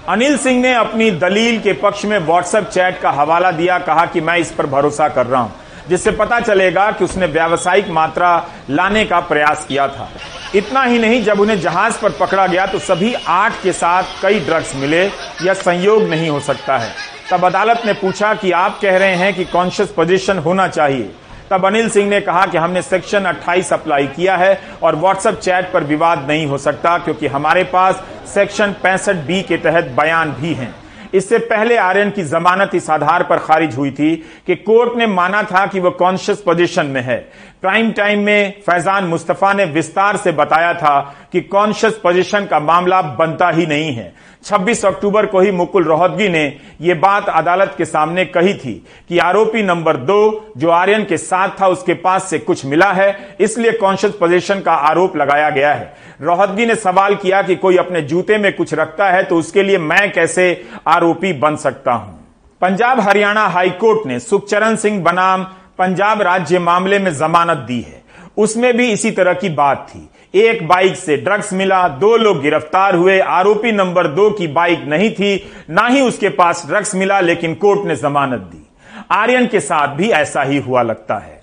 अनिल 0.08 0.36
सिंह 0.36 0.60
ने 0.62 0.74
अपनी 0.74 1.10
दलील 1.12 1.60
के 1.60 1.72
पक्ष 1.72 2.04
में 2.04 2.18
व्हाट्सएप 2.18 2.64
चैट 2.64 3.00
का 3.00 3.10
हवाला 3.10 3.50
दिया, 3.52 3.78
कहा 3.78 4.06
कि 4.06 4.20
मैं 4.20 4.36
इस 4.36 4.52
पर 4.52 4.66
भरोसा 4.66 5.08
कर 5.08 5.26
रहा 5.26 5.40
हूँ, 5.40 5.52
जिससे 5.88 6.10
पता 6.12 6.40
चलेगा 6.40 6.90
कि 6.90 7.04
उसने 7.04 7.26
व्यावसायिक 7.26 7.88
मात्रा 7.90 8.36
लाने 8.70 9.04
का 9.04 9.20
प्रयास 9.22 9.66
किया 9.68 9.88
था। 9.88 10.10
इतना 10.54 10.82
ही 10.82 10.98
नहीं, 10.98 11.22
जब 11.24 11.40
उन्हें 11.40 11.60
जहाज़ 11.60 12.00
पर 12.02 12.10
पकड़ा 12.20 12.46
गया 12.46 12.66
तो 12.66 12.78
सभी 12.80 13.14
आठ 13.28 13.62
के 13.62 13.72
साथ 13.74 14.22
कई 14.22 14.40
ड्रग्स 14.40 14.74
मिले 14.76 15.04
यह 15.04 15.54
संयोग 15.54 16.02
नहीं 16.02 16.28
हो 16.30 16.40
सकता 16.40 16.78
है। 16.78 16.92
तब 17.30 17.44
अदालत 17.44 17.82
ने 17.86 17.92
पूछा 17.92 18.32
कि 18.34 18.50
आप 18.50 18.78
कह 18.82 18.96
रहे 18.96 19.14
हैं 19.14 19.34
कि 19.34 19.44
कॉन्शियस 19.44 19.88
पोजीशन 19.88 20.38
होना 20.38 20.66
चाहिए। 20.68 21.10
तब 21.50 21.66
अनिल 21.66 21.88
सिंह 21.90 22.08
ने 22.08 22.20
कहा 22.20 22.44
कि 22.46 22.58
हमने 22.58 22.82
सेक्शन 22.82 23.24
28 23.24 23.72
अप्लाई 23.72 24.06
किया 24.06 24.36
है 24.36 24.60
और 24.82 24.96
व्हाट्सएप 24.96 25.34
चैट 25.34 25.72
पर 25.72 25.84
विवाद 25.84 26.26
नहीं 26.28 26.46
हो 26.46 26.58
सकता 26.58 26.96
क्योंकि 26.98 27.26
हमारे 27.26 27.64
पास 27.64 28.02
सेक्शन 28.34 28.72
पैंसठ 28.72 29.16
बी 29.26 29.42
के 29.42 29.56
तहत 29.56 29.94
बयान 29.96 30.32
भी 30.32 30.52
हैं। 30.54 30.74
इससे 31.14 31.38
पहले 31.38 31.76
आर्यन 31.76 32.10
की 32.10 32.22
जमानत 32.22 32.74
इस 32.74 32.88
आधार 32.90 33.22
पर 33.22 33.38
खारिज 33.38 33.76
हुई 33.76 33.90
थी 33.90 34.14
कि 34.46 34.54
कोर्ट 34.54 34.96
ने 34.98 35.06
माना 35.06 35.42
था 35.42 35.66
कि 35.66 35.80
वह 35.80 35.90
कॉन्शियस 35.90 36.40
पोजीशन 36.40 36.86
में 36.86 37.00
है। 37.02 37.16
प्राइम 37.60 37.90
टाइम 37.92 38.24
में 38.24 38.60
फैजान 38.60 39.04
मुस्तफ़ा 39.04 39.52
ने 39.52 39.64
विस्तार 39.64 40.16
से 40.16 40.32
बताया 40.32 40.72
था 40.74 41.00
कि 41.32 41.40
कॉन्शियस 41.40 41.94
पोजीशन 41.94 42.46
का 42.46 42.60
मामला 42.60 43.00
बनता 43.02 43.50
ही 43.50 43.66
नहीं 43.66 43.92
है। 43.92 44.12
26 44.48 44.84
अक्टूबर 44.84 45.26
को 45.26 45.40
ही 45.40 45.50
मुकुल 45.50 45.84
रोहतगी 45.84 46.28
ने 46.28 46.44
यह 46.80 46.94
बात 46.94 47.28
अदालत 47.28 47.74
के 47.78 47.84
सामने 47.84 48.24
कही 48.24 48.54
थी 48.54 48.72
कि 49.08 49.18
आरोपी 49.18 49.62
नंबर 49.62 49.96
दो, 49.96 50.52
जो 50.56 50.70
आर्यन 50.70 51.04
के 51.04 51.16
साथ 51.16 51.60
था, 51.60 51.68
उसके 51.68 51.94
पास 51.94 52.30
से 52.30 52.38
कुछ 52.38 52.64
मिला 52.66 52.90
है, 52.92 53.36
इसलिए 53.40 53.72
कॉन्शियस 53.72 54.14
पोजीशन 54.14 54.60
का 54.60 54.72
आरोप 54.72 55.16
लगाया 55.16 55.50
गया 55.50 55.72
है। 55.74 55.94
रोहतगी 56.20 56.66
ने 56.66 56.74
सवाल 56.74 57.14
किया 57.14 57.42
कि 57.42 57.56
कोई 57.56 57.76
अपने 57.76 58.00
जूते 58.02 58.38
में 58.38 58.52
कुछ 58.52 58.74
रखता 58.74 59.10
है 59.10 59.22
तो 59.22 59.36
उसके 59.36 59.62
लिए 59.62 59.78
मैं 59.78 60.10
कैसे 60.12 60.64
आरोपी 60.86 61.32
बन 61.32 61.56
सकता 61.56 61.92
हूँ? 61.92 62.18
पंजाब 62.60 63.00
हरियाणा 63.00 63.46
हाईकोर्ट 63.46 64.06
ने 64.06 64.18
सुखचरण 64.20 64.76
सिंह 64.76 65.02
बनाम 65.02 65.44
पंजाब 65.78 66.22
राज्य 66.22 66.58
मामले 66.58 66.98
में 66.98 67.12
जमानत 67.14 67.58
दी 67.58 67.80
है। 67.80 68.02
उसमें 68.36 68.76
भी 68.76 68.90
इसी 68.92 69.10
तरह 69.10 69.32
की 69.32 69.48
बात 69.48 69.86
थी। 69.90 70.08
एक 70.34 70.66
बाइक 70.68 70.96
से 70.96 71.16
ड्रग्स 71.16 71.52
मिला, 71.52 71.88
दो 71.88 72.16
लोग 72.16 72.40
गिरफ़्तार 72.42 72.94
हुए, 72.94 73.18
आरोपी 73.18 73.72
नंबर 73.72 74.06
दो 74.06 74.30
की 74.30 74.46
बाइक 74.46 74.84
नहीं 74.88 75.10
थी, 75.10 75.44
ना 75.70 75.86
ही 75.86 76.00
उसके 76.00 76.28
पास 76.28 76.64
ड्रग्स 76.66 76.94
मिला, 76.94 77.20
लेकिन 77.20 77.54
कोर्ट 77.54 77.86
ने 77.86 77.96
जमानत 77.96 78.40
दी। 78.40 78.66
आर्यन 79.10 79.46
के 79.46 79.60
साथ 79.60 79.94
भी 79.96 80.10
ऐसा 80.10 80.42
ही 80.42 80.58
हुआ 80.58 80.82
लगता 80.82 81.18
है। 81.18 81.42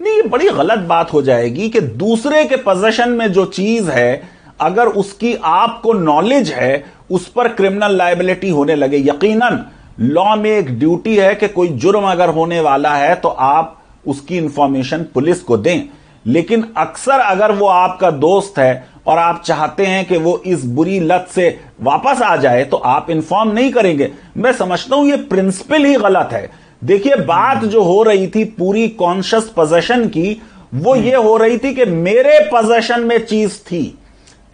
नहीं, 0.00 0.14
ये 0.14 0.22
बड़ी 0.22 0.48
गलत 0.48 0.78
बात 0.78 1.12
हो 1.12 1.22
जाएगी 1.22 1.68
कि 1.68 1.80
दूसरे 1.80 2.44
के 2.44 2.56
पोजेशन 2.56 3.10
में 3.10 3.32
जो 3.32 3.44
चीज़ 3.44 3.90
है, 3.90 4.22
अगर 4.60 4.86
उसकी 4.86 5.34
आपको 5.44 5.92
नॉलेज 5.92 6.52
है, 6.52 6.84
उस 7.10 7.28
पर 7.28 7.48
क्रिमिनल 7.48 7.96
लाइबिलिटी 7.96 8.50
होने 8.50 8.74
लगे। 8.74 8.98
यकीनन 8.98 9.64
लॉ 10.00 10.34
में 10.36 10.50
एक 10.50 10.70
ड्यूटी 10.78 11.16
है 11.16 11.34
कि 11.34 11.48
कोई 11.48 11.68
जुर्म 11.68 12.04
अगर 12.04 12.28
होने 12.28 12.60
वाला 12.60 12.94
है 12.94 13.14
तो 13.14 13.28
आप 13.28 13.82
उसकी 14.06 14.36
इंफॉर्मेशन 14.36 15.06
पुलिस 15.14 15.40
को 15.40 15.56
दें। 15.56 15.88
लेकिन 16.26 16.64
अक्सर 16.76 17.20
अगर 17.20 17.52
वो 17.52 17.66
आपका 17.66 18.10
दोस्त 18.10 18.58
है 18.58 18.88
और 19.06 19.18
आप 19.18 19.42
चाहते 19.44 19.86
हैं 19.86 20.04
कि 20.04 20.16
वो 20.16 20.36
इस 20.46 20.64
बुरी 20.66 20.98
लत 21.00 21.26
से 21.30 21.48
वापस 21.80 22.22
आ 22.22 22.36
जाए 22.36 22.64
तो 22.64 22.76
आप 22.76 23.10
इन्फॉर्म 23.10 23.50
नहीं 23.50 23.70
करेंगे। 23.72 24.10
मैं 24.36 24.52
समझता 24.52 24.96
हूँ 24.96 25.06
ये 25.06 25.16
प्रिंसिपल 25.24 25.84
ही 25.84 25.94
गलत 25.94 26.28
है। 26.32 26.50
देखिए, 26.82 27.16
बात 27.16 27.64
जो 27.64 27.82
हो 27.82 28.02
रही 28.02 28.26
थी 28.26 28.44
पूरी 28.44 28.88
कॉन्शियस 28.88 29.44
पोजेशन 29.48 30.06
की, 30.08 30.40
वो 30.74 30.94
ये 30.96 31.14
हो 31.16 31.36
रही 31.36 31.58
थी 31.58 31.74
कि 31.74 31.84
मेरे 31.84 32.38
पोजेशन 32.46 33.00
में 33.00 33.18
चीज़ 33.26 33.58
थी। 33.62 33.82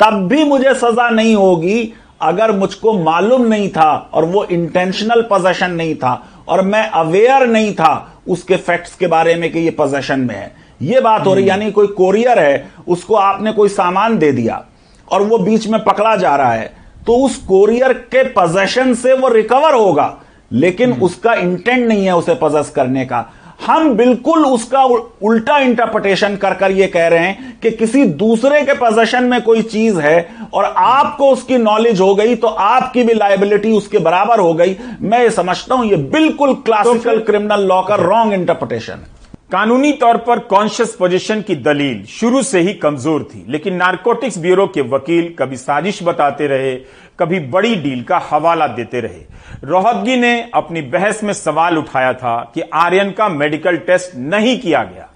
तब 0.00 0.26
भी 0.28 0.44
मुझे 0.44 0.74
सजा 0.74 1.08
नहीं 1.10 1.34
होगी 1.34 1.92
अगर 2.22 2.52
मुझको 2.52 2.92
मालूम 2.94 3.46
नहीं 3.46 3.68
था 3.68 3.90
और 4.14 4.24
वो 4.24 4.44
इंटेंशनल 4.44 5.20
पोजेशन 5.22 5.70
नहीं 5.70 5.94
था 5.94 6.22
और 6.48 6.62
मैं 6.62 6.82
अवेयर 6.90 7.46
नहीं 7.46 7.72
था 7.74 8.20
उसके 8.28 8.56
फैक्ट्स 8.56 8.94
के 8.94 9.06
बारे 9.06 9.34
में 9.34 9.50
कि 9.52 9.58
ये 9.58 9.70
पोजेशन 9.70 10.20
में 10.20 10.34
है। 10.34 10.52
ये 10.80 11.00
बात 11.00 11.26
हो 11.26 11.34
रही 11.34 11.48
यानी 11.48 11.70
कोई 11.70 11.86
कोरियर 11.86 12.38
है 12.38 12.68
उसको 12.88 13.14
आपने 13.14 13.52
कोई 13.52 13.68
सामान 13.68 14.18
दे 14.18 14.32
दिया 14.32 14.64
और 15.08 15.22
वो 15.22 15.38
बीच 15.38 15.66
में 15.66 15.82
पकड़ा 15.84 16.14
जा 16.16 16.34
रहा 16.36 16.52
है 16.52 16.72
तो 17.06 17.16
उस 17.16 17.36
कोरियर 17.36 17.92
के 18.12 18.22
पोजेशन 18.22 18.94
से 18.94 19.12
वो 19.12 19.28
रिकवर 19.28 19.74
होगा 19.74 20.14
लेकिन 20.52 20.92
उसका 21.02 21.34
इंटेंट 21.34 21.88
नहीं 21.88 22.04
है 22.06 22.16
उसे 22.16 22.34
पजेस 22.34 22.70
करने 22.70 23.04
का। 23.04 23.24
हम 23.66 23.92
बिल्कुल 23.94 24.44
उसका 24.46 24.82
उल्टा 24.84 25.58
इंटरप्रिटेशन 25.58 26.36
कर 26.36 26.54
कर 26.54 26.70
ये 26.70 26.86
कह 26.86 27.06
रहे 27.08 27.26
हैं 27.26 27.58
कि 27.62 27.70
किसी 27.70 28.04
दूसरे 28.22 28.60
के 28.62 28.72
पोजेशन 28.74 29.24
में 29.24 29.40
कोई 29.42 29.62
चीज़ 29.62 29.98
है 30.00 30.28
और 30.54 30.64
आपको 30.64 31.30
उसकी 31.32 31.58
नॉलेज 31.58 32.00
हो 32.00 32.14
गई 32.14 32.34
तो 32.34 32.48
आपकी 32.48 33.04
भी 33.04 33.14
लाइबिलिटी 33.14 33.72
उसके 33.72 33.98
बराबर 33.98 34.40
हो 34.40 34.52
गई। 34.54 34.76
मैं 35.00 35.20
ये 35.20 35.30
समझता 35.30 35.74
हूँ 35.74 35.86
ये 35.86 35.96
बिल्कुल 36.12 36.54
क्लासिकल 36.66 37.18
क्रिमिनल 37.20 37.66
लॉ 37.68 37.82
का 37.82 37.94
रॉन्ग 37.94 38.32
इंटरप्रिटेशन 38.32 38.92
है 38.92 39.16
कानूनी 39.50 39.92
तौर 39.92 40.16
पर 40.16 40.38
कॉन्शियस 40.38 40.94
पोजीशन 40.94 41.42
की 41.42 41.54
दलील 41.56 42.04
शुरू 42.06 42.42
से 42.42 42.60
ही 42.60 42.72
कमज़ोर 42.74 43.22
थी, 43.24 43.44
लेकिन 43.48 43.74
नारकोटिक्स 43.74 44.36
ब्यूरो 44.38 44.66
के 44.66 44.80
वकील 44.86 45.32
कभी 45.38 45.56
साजिश 45.56 46.02
बताते 46.02 46.46
रहे, 46.46 46.74
कभी 47.18 47.38
बड़ी 47.48 47.74
डील 47.76 48.02
का 48.02 48.18
हवाला 48.30 48.66
देते 48.66 49.00
रहे। 49.00 49.22
रोहतगी 49.64 50.16
ने 50.16 50.50
अपनी 50.54 50.82
बहस 50.82 51.22
में 51.24 51.32
सवाल 51.32 51.78
उठाया 51.78 52.12
था 52.14 52.36
कि 52.54 52.60
आर्यन 52.74 53.10
का 53.10 53.28
मेडिकल 53.30 53.76
टेस्ट 53.78 54.16
नहीं 54.16 54.58
किया 54.60 54.82
गया। 54.84 55.08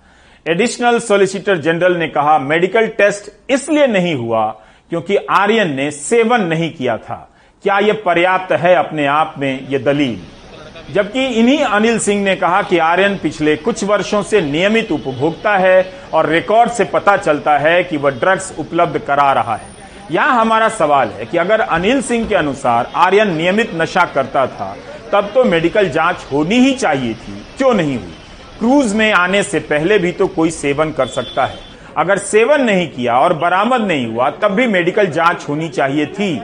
एडिशनल 0.47 0.99
सोलिसिटर 1.01 1.59
जनरल 1.59 1.97
ने 1.97 2.09
कहा 2.09 2.39
मेडिकल 2.41 2.87
टेस्ट 2.99 3.31
इसलिए 3.51 3.87
नहीं 3.87 4.15
हुआ 4.15 4.47
क्योंकि 4.91 5.17
आर्यन 5.33 5.75
ने 5.75 5.91
सेवन 5.93 6.47
नहीं 6.47 6.73
किया 6.73 6.97
था। 6.99 7.29
क्या 7.65 7.79
यह 7.79 8.03
पर्याप्त 8.07 8.53
है 8.55 8.75
अपने 8.77 9.07
आप 9.09 9.35
में, 9.39 9.69
यह 9.69 9.85
दलील? 9.85 10.21
जबकि 10.93 11.25
इन्हीं 11.27 11.63
अनिल 11.65 11.99
सिंह 11.99 12.23
ने 12.23 12.35
कहा 12.37 12.63
कि 12.63 12.79
आर्यन 12.79 13.17
पिछले 13.17 13.57
कुछ 13.57 13.83
वर्षों 13.85 14.23
से 14.23 14.41
नियमित 14.41 14.91
उपभोक्ता 14.93 15.57
है 15.57 15.93
और 16.15 16.27
रिकॉर्ड 16.27 16.71
से 16.71 16.85
पता 16.85 17.17
चलता 17.17 17.57
है 17.59 17.83
कि 17.85 17.97
वह 17.97 18.11
ड्रग्स 18.11 18.53
उपलब्ध 18.59 18.99
करा 18.99 19.33
रहा 19.33 19.57
है। 19.57 19.71
यहाँ 20.11 20.41
हमारा 20.41 20.69
सवाल 20.69 21.09
है 21.09 21.27
कि 21.27 21.39
अगर 21.39 21.61
अनिल 21.61 22.03
सिंह 22.03 22.27
के 22.29 22.35
अनुसार 22.35 22.91
आर्यन 22.97 23.35
नियमित 23.35 23.71
नशा 23.75 24.05
करता 24.05 24.47
था, 24.47 24.77
तब 25.13 25.31
तो 25.35 25.45
मेडिकल 25.45 25.89
जाँच 25.89 26.27
होनी 26.33 26.59
ही 26.59 26.75
चाहिए 26.75 27.15
थी, 27.15 27.43
क्यों 27.59 27.75
नहीं 27.75 27.97
हुई? 27.99 28.15
क्रूज 28.59 28.95
में 28.95 29.13
आने 29.13 29.43
से 29.43 29.59
पहले 29.61 29.99
भी 29.99 30.13
तो 30.13 30.27
कोई 30.27 30.51
सेवन 30.51 30.91
कर 30.91 31.07
सकता 31.07 31.45
है। 31.45 31.59
अगर 31.99 32.19
सेवन 32.19 32.61
नहीं 32.61 32.89
किया 32.89 33.15
और 33.15 33.33
बरामद 33.35 33.81
नहीं 33.81 34.07
हुआ, 34.07 34.31
तब 34.31 34.53
भी 34.53 34.67
मेडिकल 34.67 35.07
जाँच 35.07 35.47
होनी 35.49 35.69
चाहिए 35.69 36.07
थी। 36.07 36.37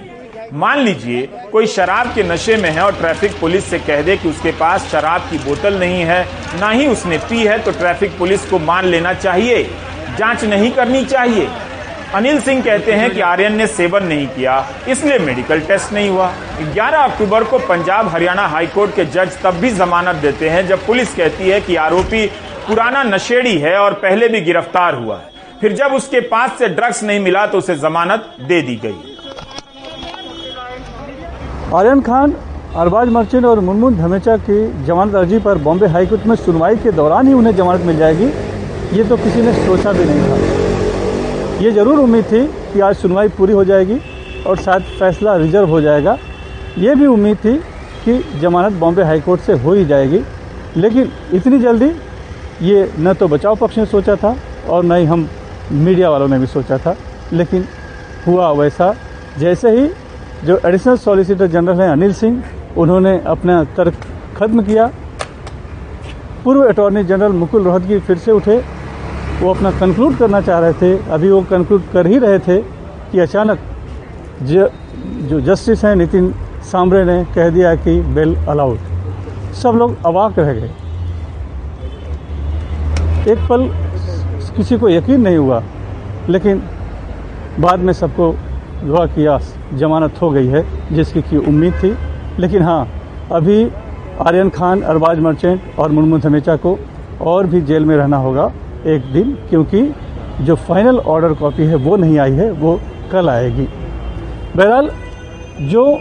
मान 0.52 0.78
लीजिए, 0.78 1.28
कोई 1.52 1.67
शराब 1.67 2.12
के 2.14 2.23
नशे 2.23 2.57
में 2.57 2.69
है 2.71 2.83
और 2.83 2.93
ट्रैफ़िक 2.93 3.33
पुलिस 3.40 3.64
से 3.64 3.78
कह 3.78 4.02
दे 4.02 4.17
कि 4.17 4.28
उसके 4.28 4.50
पास 4.52 4.88
शराब 4.90 5.28
की 5.31 5.38
बोतल 5.38 5.78
नहीं 5.81 6.02
है, 6.02 6.25
ना 6.61 6.71
ही 6.71 6.87
उसने 6.87 7.19
पी 7.21 7.43
है 7.43 7.59
तो 7.59 7.71
ट्रैफ़िक 7.73 8.17
पुलिस 8.19 8.49
को 8.50 8.59
मान 8.59 8.87
लेना 8.87 9.12
चाहिए। 9.14 9.62
जाँच 10.19 10.45
नहीं 10.45 10.71
करनी 10.73 11.05
चाहिए। 11.05 11.49
अनिल 12.14 12.40
सिंह 12.40 12.62
कहते 12.64 12.93
हैं 12.93 13.11
कि 13.11 13.21
आर्यन 13.21 13.57
ने 13.57 13.67
सेवन 13.67 14.05
नहीं 14.05 14.26
किया, 14.26 14.67
इसलिए 14.88 15.19
मेडिकल 15.19 15.61
टेस्ट 15.61 15.93
नहीं 15.93 16.09
हुआ। 16.11 16.33
11 16.75 17.02
अक्टूबर 17.02 17.45
को 17.45 17.59
पंजाब 17.59 18.09
हरियाणा 18.09 18.47
हाईकोर्ट 18.47 18.95
के 18.97 19.05
जज 19.07 19.37
तब 19.43 19.55
भी 19.55 19.71
जमानत 19.73 20.17
देते 20.17 20.49
हैं 20.49 20.67
जब 20.69 20.87
पुलिस 20.87 21.14
कहती 21.14 21.50
है 21.50 21.61
कि 21.61 21.76
आरोपी 21.78 22.26
पुराना 22.69 23.02
नशेड़ी 23.05 23.57
है 23.59 23.76
और 23.76 23.95
पहले 23.99 24.28
भी 24.28 24.40
गिरफ़्तार 24.40 24.95
हुआ 24.95 25.19
है। 25.19 25.37
फिर 25.61 25.73
जब 25.73 25.93
उसके 25.93 26.21
पास 26.23 26.59
से 26.59 26.69
ड्रग्स 26.69 27.02
नहीं 27.02 27.21
मिला 27.21 27.47
तो 27.47 27.59
उसे 27.59 27.75
जमानत 27.76 28.35
दे 28.40 28.62
दी 28.62 28.76
गई। 28.76 29.07
आर्यन 31.75 32.00
खान, 32.00 32.32
अरबाज 32.76 33.08
मर्चेंट 33.08 33.44
और 33.44 33.60
मुनमुन 33.60 33.96
धमेचा 33.96 34.37
की 34.38 34.84
जमानत 34.84 35.14
अर्जी 35.14 35.38
पर 35.38 35.58
बॉम्बे 35.58 35.87
हाईकोर्ट 35.87 36.26
में 36.26 36.34
सुनवाई 36.37 36.76
के 36.76 36.90
दौरान 36.92 37.28
ही 37.28 37.32
उन्हें 37.34 37.54
जमानत 37.56 37.84
मिल 37.87 37.96
जाएगी। 37.96 38.26
ये 38.96 39.04
तो 39.04 39.16
किसी 39.16 39.42
ने 39.42 39.52
सोचा 39.56 39.92
भी 39.92 40.04
नहीं 40.04 40.22
था। 40.28 41.62
ये 41.62 41.70
ज़रूर 41.72 41.98
उम्मीद 41.98 42.25
थी 42.25 42.44
कि 42.72 42.80
आज 42.80 42.96
सुनवाई 42.96 43.28
पूरी 43.38 43.52
हो 43.52 43.64
जाएगी 43.64 43.98
और 44.46 44.58
शायद 44.58 44.82
फैसला 44.98 45.37
रिज़र्व 45.37 45.68
हो 45.68 45.80
जाएगा। 45.80 46.16
ये 46.78 46.94
भी 46.94 47.06
उम्मीद 47.06 47.37
थी 47.37 47.56
कि 48.04 48.18
जमानत 48.40 48.80
बॉम्बे 48.80 49.02
हाईकोर्ट 49.02 49.40
से 49.40 49.52
हो 49.58 49.75
ही 49.75 49.84
जाएगी। 49.84 50.22
लेकिन 50.76 51.12
इतनी 51.34 51.58
जल्दी 51.58 51.92
ये 52.62 52.90
न 52.98 53.14
तो 53.14 53.28
बचाव 53.28 53.56
पक्ष 53.56 53.78
ने 53.78 53.87
सोचा 53.87 54.16
था 54.16 54.37
और 54.68 54.84
न 54.84 54.96
ही 54.96 55.04
हम 55.04 55.28
मीडिया 55.72 56.10
वालों 56.10 56.28
ने 56.28 56.38
भी 56.38 56.46
सोचा 56.48 56.78
था। 56.78 56.96
लेकिन 57.32 57.64
हुआ 58.26 58.50
वैसा। 58.54 58.94
जैसे 59.38 59.70
ही 59.70 59.88
जो 60.45 60.57
एडिशनल 60.66 60.97
सॉलिसिटर 60.97 61.47
जनरल 61.47 61.80
हैं 61.80 61.88
अनिल 61.90 62.12
सिंह 62.14 62.42
उन्होंने 62.78 63.18
अपना 63.26 63.62
तर्क 63.76 63.95
खत्म 64.37 64.62
किया। 64.62 64.87
पूर्व 66.45 66.68
अटॉर्नी 66.68 67.02
जनरल 67.04 67.33
मुकुल 67.35 67.62
रोहतगी 67.62 67.99
फिर 67.99 68.18
से 68.18 68.33
उठे। 68.33 68.57
वो 69.40 69.50
अपना 69.50 69.71
कंक्लूड 69.71 70.16
करना 70.18 70.40
चाह 70.40 70.59
रहे 70.61 70.73
थे। 70.73 70.97
अभी 71.12 71.30
वो 71.30 71.40
कंक्लूड 71.50 71.83
कर 71.92 72.07
ही 72.07 72.18
रहे 72.18 72.38
थे 72.38 72.59
कि 73.12 73.18
अचानक 73.21 73.59
ज, 74.42 74.68
जो 75.21 75.40
जस्टिस 75.40 75.85
हैं 75.85 75.95
नितिन 75.97 76.33
सांबरे 76.71 77.04
ने 77.04 77.25
कह 77.35 77.49
दिया 77.50 77.75
कि 77.76 78.00
बेल 78.14 78.35
अलाउड 78.49 78.78
सब 79.62 79.73
लोग 79.75 79.97
अवाक 80.07 80.38
रह 80.38 80.52
गए। 80.52 80.71
एक 83.33 83.38
पल 83.49 83.68
किसी 84.57 84.76
को 84.78 84.88
यकीन 84.88 85.21
नहीं 85.21 85.37
हुआ 85.37 85.62
लेकिन 86.28 86.62
बाद 87.61 87.80
में 87.80 87.92
सबको 87.92 88.33
दुआ 88.85 89.07
किया 89.09 89.38
जमानत 89.75 90.22
हो 90.22 90.30
गई 90.30 90.46
है, 90.46 90.64
जिसकी 90.92 91.22
की 91.22 91.37
उम्मीद 91.37 91.75
थी। 91.75 91.94
लेकिन 92.38 92.62
हाँ 92.62 92.88
अभी 93.32 93.64
आर्यन 94.20 94.48
खान, 94.50 94.80
अरबाज 94.82 95.18
मर्चेंट 95.18 95.78
और 95.78 95.90
मुनमुन 95.90 96.20
धमेचा 96.20 96.56
को 96.56 96.78
और 97.20 97.46
भी 97.46 97.60
जेल 97.60 97.84
में 97.84 97.96
रहना 97.96 98.16
होगा 98.16 98.50
एक 98.87 99.12
दिन, 99.12 99.37
क्योंकि 99.50 99.82
जो 100.40 100.54
फाइनल 100.54 100.98
ऑर्डर 100.98 101.32
कॉपी 101.34 101.62
है, 101.62 101.75
वो 101.75 101.96
नहीं 101.96 102.18
आई 102.18 102.32
है, 102.32 102.50
वो 102.50 102.80
कल 103.12 103.28
आएगी। 103.28 103.66
बहरहाल, 104.56 104.90
जो 105.60 105.98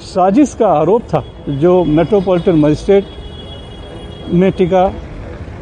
साजिश 0.00 0.54
का 0.54 0.68
आरोप 0.68 1.02
था, 1.02 1.22
जो 1.48 1.84
मेट्रोपॉलिटन 1.84 2.56
मजिस्ट्रेट 2.56 3.04
में 4.32 4.50
टिका, 4.52 4.90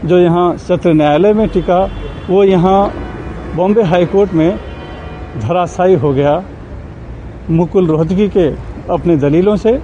जो 0.05 0.19
यहाँ 0.19 0.57
सत्र 0.59 0.93
न्यायालय 0.93 1.33
में 1.33 1.49
टिका, 1.49 1.89
वो 2.31 2.45
यहाँ 2.45 2.93
बॉम्बे 3.57 3.83
हाई 3.83 4.07
कोर्ट 4.07 4.33
में 4.33 4.59
धराशायी 5.41 5.95
हो 5.95 6.13
गया। 6.13 6.43
मुकुल 7.51 7.87
रोहतगी 7.87 8.29
के 8.29 8.47
अपने 8.93 9.17
दलीलों 9.17 9.57
से 9.57 9.79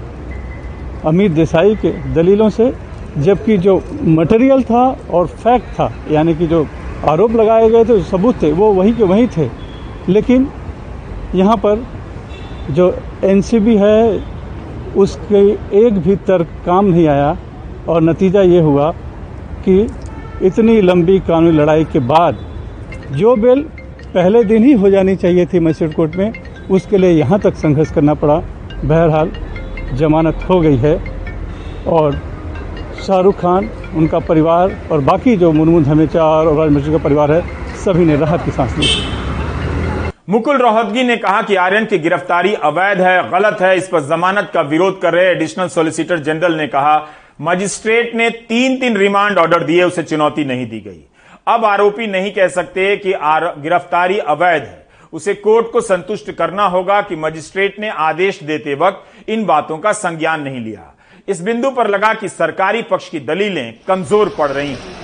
अमित 1.07 1.33
देसाई 1.33 1.75
के 1.75 1.91
दलीलों 2.15 2.49
से, 2.51 2.73
जबकि 3.19 3.57
जो 3.59 3.83
मटेरियल 4.05 4.63
था 4.63 4.85
और 5.11 5.27
फैक्ट 5.27 5.67
था, 5.75 5.93
यानी 6.11 6.35
कि 6.35 6.47
जो 6.47 6.67
आरोप 7.09 7.33
लगाए 7.33 7.69
गए 7.71 7.85
थे 7.85 8.03
सबूत 8.03 8.43
थे, 8.43 8.53
वो 8.53 8.73
वही 8.73 8.93
के 8.93 9.05
वही 9.05 9.27
थे। 9.27 9.49
लेकिन 10.09 10.49
यहाँ 11.35 11.57
पर 11.57 11.85
जो 12.71 12.95
एनसीबी 13.25 13.77
है, 13.77 14.23
उसके 14.97 15.41
एक 15.79 15.99
भी 15.99 16.17
तर्क 16.17 16.49
काम 16.67 16.85
नहीं 16.85 17.07
आया, 17.09 17.37
और 17.89 18.03
नतीजा 18.03 18.43
ये 18.43 18.61
हुआ 18.61 18.91
कि 19.65 19.81
इतनी 20.47 20.81
लंबी 20.81 21.19
कानूनी 21.19 21.57
लड़ाई 21.57 21.85
के 21.85 21.99
बाद 21.99 22.39
जो 23.13 23.35
बेल 23.37 23.63
पहले 24.15 24.43
दिन 24.45 24.65
ही 24.65 24.73
हो 24.73 24.91
जानी 24.91 25.15
चाहिए 25.17 25.47
थी 25.47 25.61
मजिस्ट्रेट 25.61 25.95
कोर्ट 25.95 26.17
में 26.17 26.33
उसके 26.71 26.99
लिए 26.99 27.11
यहाँ 27.11 27.39
तक 27.41 27.55
संघर्ष 27.57 27.93
करना 27.93 28.15
पड़ा। 28.15 28.35
बहरहाल, 28.85 29.31
जमानत 29.95 30.45
हो 30.49 30.61
गई 30.61 30.77
है 30.77 30.95
और 31.89 32.21
शाहरुख 33.07 33.39
खान, 33.41 33.69
उनका 33.97 34.19
परिवार 34.21 34.77
और 34.93 35.01
बाकी 35.03 35.37
जो 35.37 35.53
मुनमुन 35.53 35.85
धमेचा 35.85 36.25
और 36.25 36.57
राज 36.57 36.71
मिश्र 36.71 36.91
का 36.91 36.99
परिवार 36.99 37.33
है, 37.33 37.43
सभी 37.77 38.05
ने 38.05 38.17
राहत 38.17 38.45
की 38.45 38.51
सांस 38.51 38.77
ली। 38.79 38.87
मुकुल 40.29 40.57
रोहतगी 40.57 41.03
ने 41.03 41.17
कहा 41.17 41.43
कि 41.43 41.55
आर्यन 41.57 41.85
की 41.85 41.99
गिरफ्तारी 41.99 42.55
अवैध 42.55 43.01
है, 43.01 43.31
गलत 43.31 43.61
है, 43.61 43.77
इस 43.77 43.89
पर 43.89 44.01
जमानत 44.09 44.51
का 44.55 44.61
विरोध 44.63 45.01
कर 45.01 45.15
रहे 45.15 45.27
एडिशनल 45.27 45.69
सॉलिसिटर 45.69 46.19
जनरल 46.19 46.55
ने 46.55 46.67
कहा 46.67 46.99
मजिस्ट्रेट 47.43 48.15
ने 48.15 48.29
तीन 48.31 48.77
तीन 48.77 48.97
रिमांड 48.97 49.39
ऑर्डर 49.39 49.65
दिए, 49.65 49.83
उसे 49.83 50.03
चुनौती 50.03 50.45
नहीं 50.45 50.67
दी 50.67 50.81
गई। 50.81 51.05
अब 51.49 51.65
आरोपी 51.65 52.07
नहीं 52.07 52.33
कह 52.33 52.49
सकते 52.49 52.97
कि 52.97 53.13
गिरफ्तारी 53.63 54.19
अवैध 54.19 54.63
है। 54.63 54.88
उसे 55.13 55.35
कोर्ट 55.35 55.71
को 55.73 55.81
संतुष्ट 55.81 56.31
करना 56.31 56.67
होगा 56.67 57.01
कि 57.03 57.17
मजिस्ट्रेट 57.17 57.79
ने 57.81 57.89
आदेश 57.89 58.43
देते 58.43 58.75
वक्त 58.75 59.31
इन 59.31 59.45
बातों 59.45 59.79
का 59.79 59.93
संज्ञान 59.95 60.43
नहीं 60.43 60.61
लिया। 60.61 60.93
इस 61.29 61.41
बिंदु 61.41 61.71
पर 61.71 61.89
लगा 61.89 62.13
कि 62.15 62.29
सरकारी 62.29 62.83
पक्ष 62.83 63.09
की 63.09 63.21
दलीलें 63.21 63.75
कमज़ोर 63.89 64.29
पड़ 64.29 64.51
रही 64.51 64.71
हैं। 64.71 64.97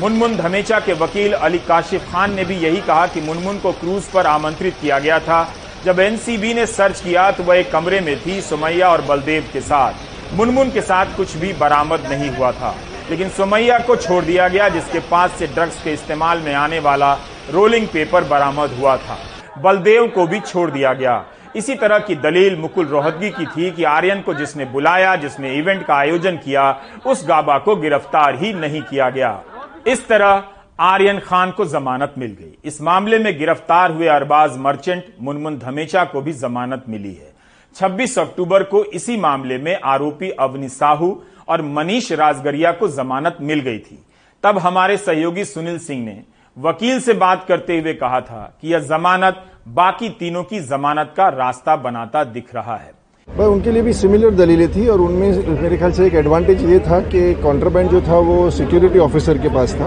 मुनमुन 0.00 0.36
धमेचा 0.36 0.78
के 0.80 0.92
वकील 0.92 1.32
अली 1.32 1.58
काशिफ 1.58 2.10
खान 2.12 2.34
ने 2.34 2.44
भी 2.44 2.54
यही 2.56 2.80
कहा 2.80 3.06
कि 3.06 3.20
मुनमुन 3.20 3.58
को 3.58 3.72
क्रूज 3.72 4.04
पर 4.04 4.26
आमंत्रित 4.26 4.74
किया 4.80 4.98
गया 4.98 5.18
था। 5.20 5.48
जब 5.84 6.00
एनसीबी 6.00 6.54
ने 6.54 6.66
सर्च 6.66 7.00
किया 7.00 7.30
तो 7.30 7.44
वह 7.44 7.56
एक 7.56 7.70
कमरे 7.70 8.00
में 8.00 8.16
थी, 8.16 8.40
सुमैया 8.40 8.88
और 8.88 9.02
बलदेव 9.02 9.48
के 9.52 9.60
साथ। 9.60 10.34
मुनमुन 10.34 10.70
के 10.70 10.80
साथ 10.80 11.16
कुछ 11.16 11.36
भी 11.36 11.52
बरामद 11.52 12.06
नहीं 12.06 12.30
हुआ 12.30 12.52
था। 12.52 12.74
लेकिन 13.10 13.28
सुमैया 13.30 13.78
को 13.78 13.96
छोड़ 13.96 14.24
दिया 14.24 14.48
गया, 14.48 14.68
जिसके 14.68 14.98
पास 15.00 15.32
से 15.38 15.46
ड्रग्स 15.46 15.82
के 15.84 15.92
इस्तेमाल 15.92 16.38
में 16.38 16.54
आने 16.54 16.78
वाला 16.78 17.12
रोलिंग 17.50 17.86
पेपर 17.88 18.24
बरामद 18.24 18.70
हुआ 18.70 18.96
था। 18.96 19.18
बलदेव 19.58 20.06
को 20.08 20.26
भी 20.26 20.40
छोड़ 20.40 20.70
दिया 20.70 20.92
गया। 20.92 21.24
इसी 21.56 21.74
तरह 21.74 21.98
की 21.98 22.14
दलील 22.14 22.56
मुकुल 22.56 22.86
रोहतगी 22.86 23.30
की 23.30 23.46
थी 23.46 23.70
कि 23.70 23.84
आर्यन 23.84 24.20
को 24.20 24.34
जिसने 24.34 24.64
बुलाया, 24.64 25.16
जिसने 25.16 25.54
इवेंट 25.54 25.86
का 25.86 25.94
आयोजन 25.94 26.36
किया, 26.36 26.80
उस 27.06 27.24
गाबा 27.28 27.58
को 27.58 27.76
गिरफ़्तार 27.76 28.34
ही 28.34 28.52
नहीं 28.52 28.82
किया 28.82 29.10
गया। 29.10 29.42
इस 29.86 30.08
तरह 30.08 30.44
आर्यन 30.80 31.18
खान 31.18 31.50
को 31.50 31.64
जमानत 31.64 32.14
मिल 32.18 32.36
गई। 32.40 32.58
इस 32.64 32.80
मामले 32.82 33.18
में 33.18 33.38
गिरफ़्तार 33.38 33.92
हुए 33.92 34.06
अरबाज 34.06 34.56
मर्चेंट 34.58 35.04
मुनमुन 35.20 35.58
धमेचा 35.58 36.04
को 36.04 36.20
भी 36.20 36.32
जमानत 36.32 36.84
मिली 36.88 37.12
है। 37.14 37.32
26 37.76 38.18
अक्टूबर 38.18 38.62
को 38.62 38.84
इसी 38.84 39.16
मामले 39.16 39.58
में 39.58 39.80
आरोपी 39.84 40.30
अवनी 40.30 40.68
साहू 40.68 41.22
और 41.48 41.62
मनीष 41.62 42.12
राजगरिया 42.12 42.72
को 42.72 42.88
जमानत 42.88 43.36
मिल 43.40 43.60
गई 43.60 43.78
थी। 43.78 44.04
तब 44.44 44.58
हमारे 44.58 44.96
सहयोगी 44.96 45.44
सुनील 45.44 45.78
सिंह 45.78 46.04
ने 46.04 46.22
वकील 46.56 46.98
से 47.00 47.12
बात 47.12 47.44
करते 47.48 47.78
हुए 47.78 47.92
कहा 47.94 48.20
था 48.20 48.40
कि 48.62 48.72
यह 48.72 48.78
जमानत 48.78 49.36
बाकी 49.68 50.08
तीनों 50.18 50.42
की 50.44 50.58
जमानत 50.62 51.12
का 51.16 51.28
रास्ता 51.28 51.76
बनाता 51.76 52.24
दिख 52.24 52.54
रहा 52.54 52.74
है। 52.76 52.90
भाई 53.28 53.46
उनके 53.46 53.70
लिए 53.72 53.82
भी 53.82 53.92
सिमिलर 53.92 54.34
दलीलें 54.34 54.68
थी 54.74 54.86
और 54.88 55.00
उनमें 55.00 55.60
मेरे 55.60 55.76
ख्याल 55.76 55.92
से 55.92 56.06
एक 56.06 56.14
एडवांटेज 56.14 56.64
ये 56.70 56.78
था 56.80 56.98
कि 57.06 57.22
कॉन्ट्राबैंड 57.42 57.90
जो 57.90 58.00
था 58.00 58.18
वो 58.20 58.50
सिक्योरिटी 58.50 58.98
ऑफिसर 58.98 59.38
के 59.38 59.48
पास 59.48 59.74
था 59.74 59.84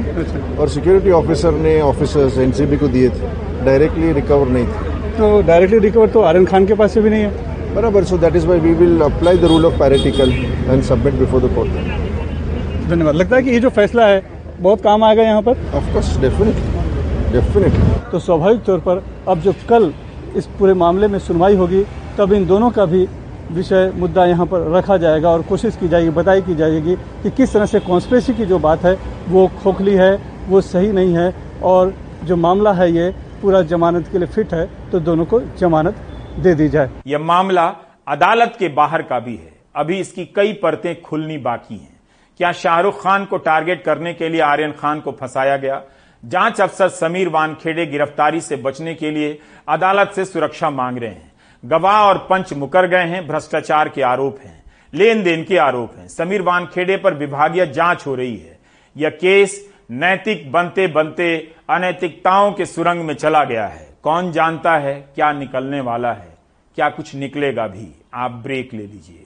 और 0.59 0.69
सिक्योरिटी 0.69 1.11
ऑफिसर 1.11 1.51
ने 1.53 1.79
ऑफिसर्स 1.83 2.37
एनसीबी 2.37 2.77
को 2.77 2.87
दिए 2.87 3.09
थे। 3.09 3.33
डायरेक्टली 3.65 4.11
रिकवर 4.13 4.47
नहीं 4.49 4.67
थे। 4.67 5.17
तो 5.17 5.41
डायरेक्टली 5.43 5.79
रिकवर 5.79 6.09
तो 6.09 6.21
आर्यन 6.23 6.45
खान 6.45 6.65
के 6.65 6.73
पास 6.73 6.93
से 6.93 7.01
भी 7.01 7.09
नहीं 7.09 7.23
है। 7.23 7.75
बराबर 7.75 8.03
so 8.03 8.17
that 8.17 8.35
is 8.35 8.47
why 8.47 8.59
we 8.59 8.73
will 8.75 9.01
apply 9.03 9.37
the 9.37 9.45
rule 9.45 9.65
of 9.65 9.79
parity 9.79 10.31
and 10.31 10.81
submit 10.83 11.13
before 11.13 11.41
the 11.41 11.55
court 11.55 12.89
धन्यवाद। 12.89 13.15
लगता 13.15 13.35
है 13.35 13.43
कि 13.43 13.51
ये 13.51 13.59
जो 13.59 13.69
फैसला 13.71 14.07
है 14.07 14.23
बहुत 14.55 14.81
काम 14.81 15.03
आएगा 15.03 15.23
यहाँ 15.23 15.41
पर। 15.41 15.57
ऑफकोर्स 15.75 16.17
डेफिनेटली 16.19 17.31
डेफिनेटली 17.31 18.09
तो 18.11 18.19
स्वाभाविक 18.19 18.63
तौर 18.63 18.79
पर 18.79 19.03
अब 19.29 19.39
जो 19.39 19.53
कल 19.69 19.93
इस 20.35 20.45
पूरे 20.59 20.73
मामले 20.75 21.07
में 21.07 21.19
सुनवाई 21.19 21.55
होगी 21.55 21.83
तब 22.17 22.33
इन 22.33 22.45
दोनों 22.47 22.69
का 22.71 22.85
भी 22.85 23.07
विषय 23.51 23.91
मुद्दा 23.95 24.25
यहाँ 24.25 24.45
पर 24.45 24.69
रखा 24.71 24.97
जाएगा 24.97 25.29
और 25.29 25.41
कोशिश 25.41 25.75
की 25.75 25.87
जाएगी 25.87 26.09
बताई 26.11 26.41
की 26.41 26.55
जाएगी 26.55 26.95
कि 27.23 27.29
किस 27.31 27.53
तरह 27.53 27.65
से 27.65 27.79
कॉन्स्परेसी 27.81 28.33
की 28.33 28.45
जो 28.45 28.59
बात 28.59 28.85
है 28.85 28.97
वो 29.29 29.47
खोखली 29.63 29.93
है 29.95 30.15
वो 30.49 30.61
सही 30.63 30.91
नहीं 30.91 31.13
है 31.13 31.33
और 31.63 31.93
जो 32.23 32.35
मामला 32.37 32.73
है 32.73 32.91
ये 32.91 33.09
पूरा 33.41 33.61
जमानत 33.63 34.07
के 34.11 34.17
लिए 34.17 34.27
फिट 34.27 34.53
है 34.53 34.65
तो 34.91 34.99
दोनों 35.01 35.25
को 35.25 35.39
जमानत 35.59 35.95
दे 36.39 36.53
दी 36.55 36.69
जाए। 36.69 36.89
यह 37.07 37.19
मामला 37.21 37.65
अदालत 38.07 38.55
के 38.59 38.67
बाहर 38.71 39.01
का 39.01 39.19
भी 39.19 39.35
है। 39.35 39.53
अभी 39.75 39.99
इसकी 39.99 40.25
कई 40.35 40.53
परतें 40.53 41.01
खुलनी 41.01 41.37
बाकी 41.39 41.75
हैं। 41.75 41.94
क्या 42.37 42.51
शाहरुख 42.51 43.03
खान 43.03 43.25
को 43.25 43.37
टारगेट 43.37 43.83
करने 43.83 44.13
के 44.13 44.29
लिए 44.29 44.41
आर्यन 44.41 44.71
खान 44.71 44.99
को 44.99 45.11
फंसाया 45.11 45.57
गया? 45.57 45.81
जाँच 46.25 46.61
अफसर 46.61 46.89
समीर 46.89 47.29
वानखेड़े 47.29 47.85
गिरफ्तारी 47.85 48.41
से 48.41 48.55
बचने 48.55 48.95
के 48.95 49.11
लिए 49.11 49.39
अदालत 49.69 50.11
से 50.15 50.25
सुरक्षा 50.25 50.69
मांग 50.69 50.97
रहे 50.97 51.09
हैं। 51.09 51.31
गवाह 51.65 52.01
और 52.01 52.17
पंच 52.17 52.53
मुकर 52.53 52.87
गए 52.87 53.03
हैं, 53.03 53.27
भ्रष्टाचार 53.27 53.89
के 53.89 54.01
आरोप 54.01 54.39
हैं। 54.43 54.63
लेन 54.93 55.23
देन 55.23 55.43
के 55.43 55.57
आरोप 55.57 55.97
हैं। 55.97 56.07
समीर 56.07 56.41
वानखेड़े 56.41 56.97
पर 56.97 57.13
विभागीय 57.13 57.67
जाँच 57.67 58.07
हो 58.07 58.15
रही 58.15 58.37
है। 58.37 58.59
यह 58.97 59.09
केस 59.09 59.73
नैतिक 59.91 60.51
बनते 60.51 60.87
बनते 60.87 61.55
अनैतिकताओं 61.69 62.51
के 62.51 62.65
सुरंग 62.65 63.01
में 63.01 63.13
चला 63.13 63.43
गया 63.43 63.67
है। 63.67 63.89
कौन 64.03 64.31
जानता 64.31 64.77
है 64.77 64.93
क्या 64.93 65.31
निकलने 65.31 65.81
वाला 65.81 66.13
है? 66.13 66.37
क्या 66.75 66.89
कुछ 66.89 67.15
निकलेगा 67.15 67.67
भी? 67.67 68.01
आप 68.13 68.31
ब्रेक 68.31 68.73
ले 68.73 68.83
लीजिए। 68.83 69.24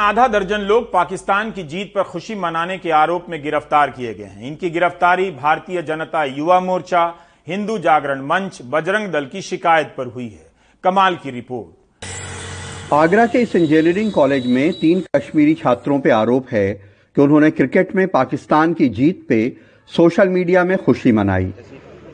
आधा 0.00 0.26
दर्जन 0.28 0.60
लोग 0.60 0.84
पाकिस्तान 0.92 1.50
की 1.50 1.62
जीत 1.62 1.92
पर 1.94 2.02
खुशी 2.02 2.34
मनाने 2.34 2.76
के 2.78 2.90
आरोप 2.90 3.24
में 3.28 3.42
गिरफ़्तार 3.42 3.90
किए 3.90 4.12
गए 4.14 4.24
हैं। 4.24 4.46
इनकी 4.46 4.68
गिरफ्तारी 4.70 5.30
भारतीय 5.30 5.82
जनता 5.82 6.22
युवा 6.26 6.60
मोर्चा 6.60 7.02
हिंदू 7.46 7.76
जागरण 7.78 8.20
मंच 8.26 8.58
बजरंग 8.64 9.10
दल 9.12 9.26
की 9.26 9.42
शिकायत 9.42 9.92
पर 9.98 10.06
हुई 10.06 10.28
है। 10.28 10.46
कमाल 10.84 11.16
की 11.16 11.30
रिपोर्ट। 11.30 12.92
आगरा 12.92 13.26
के 13.26 13.38
इस 13.38 13.56
इंजीनियरिंग 13.56 14.12
कॉलेज 14.12 14.46
में 14.46 14.72
तीन 14.72 15.02
कश्मीरी 15.16 15.54
छात्रों 15.54 15.98
पर 16.00 16.10
आरोप 16.10 16.46
है 16.52 16.72
कि 16.72 17.20
उन्होंने 17.22 17.50
क्रिकेट 17.50 17.94
में 17.96 18.06
पाकिस्तान 18.08 18.72
की 18.74 18.88
जीत 18.90 19.24
पे 19.28 19.40
सोशल 19.90 20.28
मीडिया 20.28 20.62
में 20.64 20.76
खुशी 20.78 21.12
मनाई। 21.12 21.52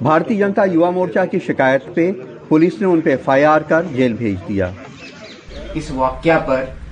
भारतीय 0.03 0.39
जनता 0.39 0.65
युवा 0.65 0.91
मोर्चा 0.91 1.25
की 1.25 1.39
शिकायत 1.39 1.87
पे 1.97 2.11
पुलिस 2.49 2.81
ने 2.81 2.87
उन 2.87 3.01
पर 3.01 3.11
एफ़ 3.11 3.31
कर 3.69 3.93
जेल 3.95 4.15
भेज 4.15 4.37
दिया। 4.49 4.73
इस 5.77 5.91
वाक्य 5.93 6.37
पर 6.41 6.86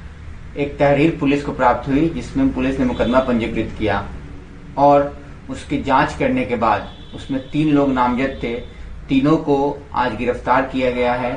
एक 0.56 0.76
तहरीर 0.78 1.16
पुलिस 1.20 1.42
को 1.44 1.52
प्राप्त 1.52 1.88
हुई, 1.88 2.08
जिसमें 2.08 2.52
पुलिस 2.54 2.78
ने 2.78 2.84
मुकदमा 2.86 3.20
पंजीकृत 3.20 3.74
किया 3.78 4.04
और 4.78 5.16
उसकी 5.50 5.80
जाँच 5.82 6.14
करने 6.18 6.44
के 6.44 6.56
बाद 6.56 6.88
उसमें 7.14 7.40
तीन 7.50 7.72
लोग 7.74 7.92
नामजद 7.92 8.38
थे। 8.42 8.54
तीनों 9.08 9.36
को 9.38 9.56
आज 9.94 10.14
गिरफ़्तार 10.16 10.62
किया 10.62 10.90
गया 10.90 11.14
है। 11.14 11.32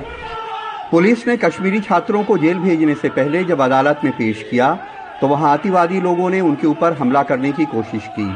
पुलिस 0.91 1.27
ने 1.27 1.38
कश्मीरी 1.38 1.80
छात्रों 1.80 2.23
को 2.23 2.38
जेल 2.38 2.60
भेजने 2.60 2.95
से 2.95 3.10
पहले 3.10 3.43
जब 3.43 3.62
अदालत 3.62 4.01
में 4.03 4.12
पेश 4.13 4.45
किया 4.49 4.73
तो 5.21 5.27
वहाँ 5.27 5.51
आतिवादी 5.51 6.01
लोगों 6.01 6.30
ने 6.30 6.39
उनके 6.41 6.67
ऊपर 6.67 6.93
हमला 6.93 7.23
करने 7.23 7.51
की 7.51 7.65
कोशिश 7.65 8.08
की। 8.10 8.30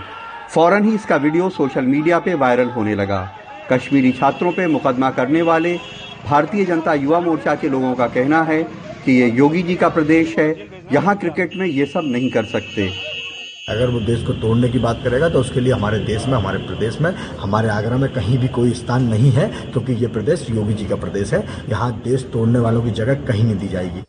फ़ौरन 0.50 0.86
ही 0.86 0.96
इसका 0.96 1.16
वीडियो 1.18 1.50
सोशल 1.52 1.86
मीडिया 1.86 2.20
पे 2.20 2.34
वायरल 2.36 2.70
होने 2.70 2.96
लगा। 2.96 3.22
कश्मीरी 3.72 4.12
छात्रों 4.12 4.52
पे 4.52 4.68
मुकदमा 4.68 5.10
करने 5.12 5.42
वाले 5.44 5.78
भारतीय 6.26 6.66
जनता 6.66 6.94
युवा 6.96 7.20
मोर्चा 7.20 7.56
के 7.56 7.70
लोगों 7.70 7.94
का 7.96 8.08
कहना 8.10 8.42
है 8.44 8.64
कि 9.06 9.12
ये 9.12 9.30
योगी 9.30 9.62
जी 9.64 9.76
का 9.76 9.90
प्रदेश 9.90 10.38
है। 10.40 10.52
यहाँ 10.94 11.16
क्रिकेट 11.18 11.56
में 11.56 11.66
ये 11.68 11.86
सब 11.86 12.04
नहीं 12.06 12.30
कर 12.30 12.46
सकते। 12.46 12.90
अगर 13.70 13.90
वो 13.90 14.00
देश 14.00 14.24
को 14.24 14.34
तोड़ने 14.34 14.70
की 14.70 14.80
बात 14.80 15.02
करेगा 15.04 15.28
तो 15.30 15.40
उसके 15.40 15.60
लिए 15.60 15.74
हमारे 15.74 16.00
देश 16.00 16.26
में 16.28 16.34
हमारे 16.34 16.58
प्रदेश 16.60 17.00
में 17.02 17.10
हमारे 17.40 17.70
आगरा 17.70 17.98
में 17.98 18.10
कहीं 18.14 18.38
भी 18.38 18.48
कोई 18.48 18.72
स्थान 18.74 19.04
नहीं 19.04 19.32
है 19.32 19.48
क्योंकि 19.72 19.94
ये 19.94 20.08
प्रदेश 20.08 20.46
योगी 20.50 20.74
जी 20.74 20.86
का 20.86 20.96
प्रदेश 20.96 21.34
है। 21.34 21.44
यहाँ 21.70 21.92
देश 22.04 22.24
तोड़ने 22.34 22.60
वालों 22.60 22.82
की 22.84 22.92
जगह 22.92 23.26
कहीं 23.28 23.44
नहीं 23.44 23.56
दी 23.56 23.68
जाएगी। 23.68 24.04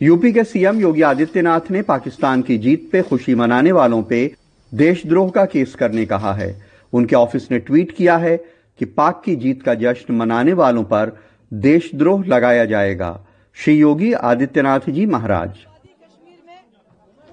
यूपी 0.00 0.32
के 0.32 0.44
सीएम 0.44 0.80
योगी 0.80 1.02
आदित्यनाथ 1.02 1.70
ने 1.70 1.82
पाकिस्तान 1.82 2.42
की 2.42 2.58
जीत 2.58 2.88
पे 2.92 3.02
खुशी 3.02 3.34
मनाने 3.34 3.72
वालों 3.72 4.02
पे 4.02 4.24
देशद्रोह 4.72 5.30
का 5.30 5.44
केस 5.46 5.74
करने 5.74 6.06
कहा 6.06 6.32
है। 6.34 6.54
उनके 6.92 7.16
ऑफ़िस 7.16 7.50
ने 7.50 7.58
ट्वीट 7.60 7.96
किया 7.96 8.16
है 8.16 8.36
कि 8.80 8.84
पाक 8.86 9.22
की 9.24 9.36
जीत 9.36 9.62
का 9.62 9.74
जश्न 9.74 10.14
मनाने 10.14 10.52
वालों 10.54 10.84
पर 10.84 11.16
देशद्रोह 11.52 12.24
लगाया 12.26 12.64
जाएगा। 12.66 13.18
श्री 13.56 13.78
योगी 13.78 14.12
आदित्यनाथ 14.12 14.90
जी 14.90 15.06
महाराज। 15.08 15.50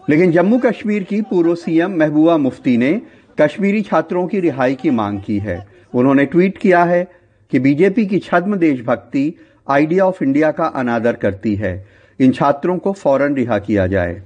लेकिन 0.09 0.31
जम्मू 0.31 0.57
कश्मीर 0.57 1.03
की 1.03 1.21
पूर्व 1.21 1.53
सीएम 1.55 1.95
महबूबा 1.99 2.37
मुफ्ती 2.37 2.75
ने 2.77 2.91
कश्मीरी 3.37 3.81
छात्रों 3.81 4.25
की 4.27 4.39
रिहाई 4.39 4.75
की 4.75 4.89
मांग 4.91 5.19
की 5.19 5.37
है। 5.39 5.57
उन्होंने 5.93 6.25
ट्वीट 6.25 6.57
किया 6.57 6.83
है 6.83 7.03
कि 7.51 7.59
बीजेपी 7.59 8.05
की 8.05 8.19
छद्म 8.19 8.55
देशभक्ति 8.57 9.33
आइडिया 9.67 10.05
ऑफ़ 10.05 10.23
इंडिया 10.23 10.51
का 10.51 10.65
अनादर 10.75 11.13
करती 11.15 11.55
है। 11.55 11.73
इन 12.19 12.31
छात्रों 12.31 12.77
को 12.77 12.93
फ़ौरन 12.93 13.35
रिहा 13.35 13.59
किया 13.59 13.87
जाए। 13.87 14.21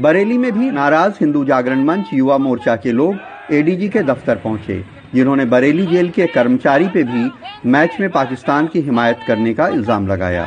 बरेली 0.00 0.38
में 0.38 0.52
भी 0.52 0.70
नाराज़ 0.70 1.14
हिंदू 1.20 1.44
जागरण 1.44 1.84
मंच 1.84 2.12
युवा 2.12 2.38
मोर्चा 2.38 2.76
के 2.76 2.92
लोग 2.92 3.54
एडीजी 3.54 3.88
के 3.88 4.02
दफ्तर 4.02 4.36
पहुँचे, 4.36 4.82
जिन्होंने 5.14 5.44
बरेली 5.46 5.86
जेल 5.86 6.10
के 6.10 6.26
कर्मचारी 6.28 6.88
पे 6.88 7.02
भी 7.04 7.28
मैच 7.66 7.96
में 8.00 8.10
पाकिस्तान 8.10 8.66
की 8.66 8.80
हिमायत 8.80 9.20
करने 9.26 9.54
का 9.54 9.68
इल्ज़ाम 9.70 10.06
लगाया। 10.06 10.46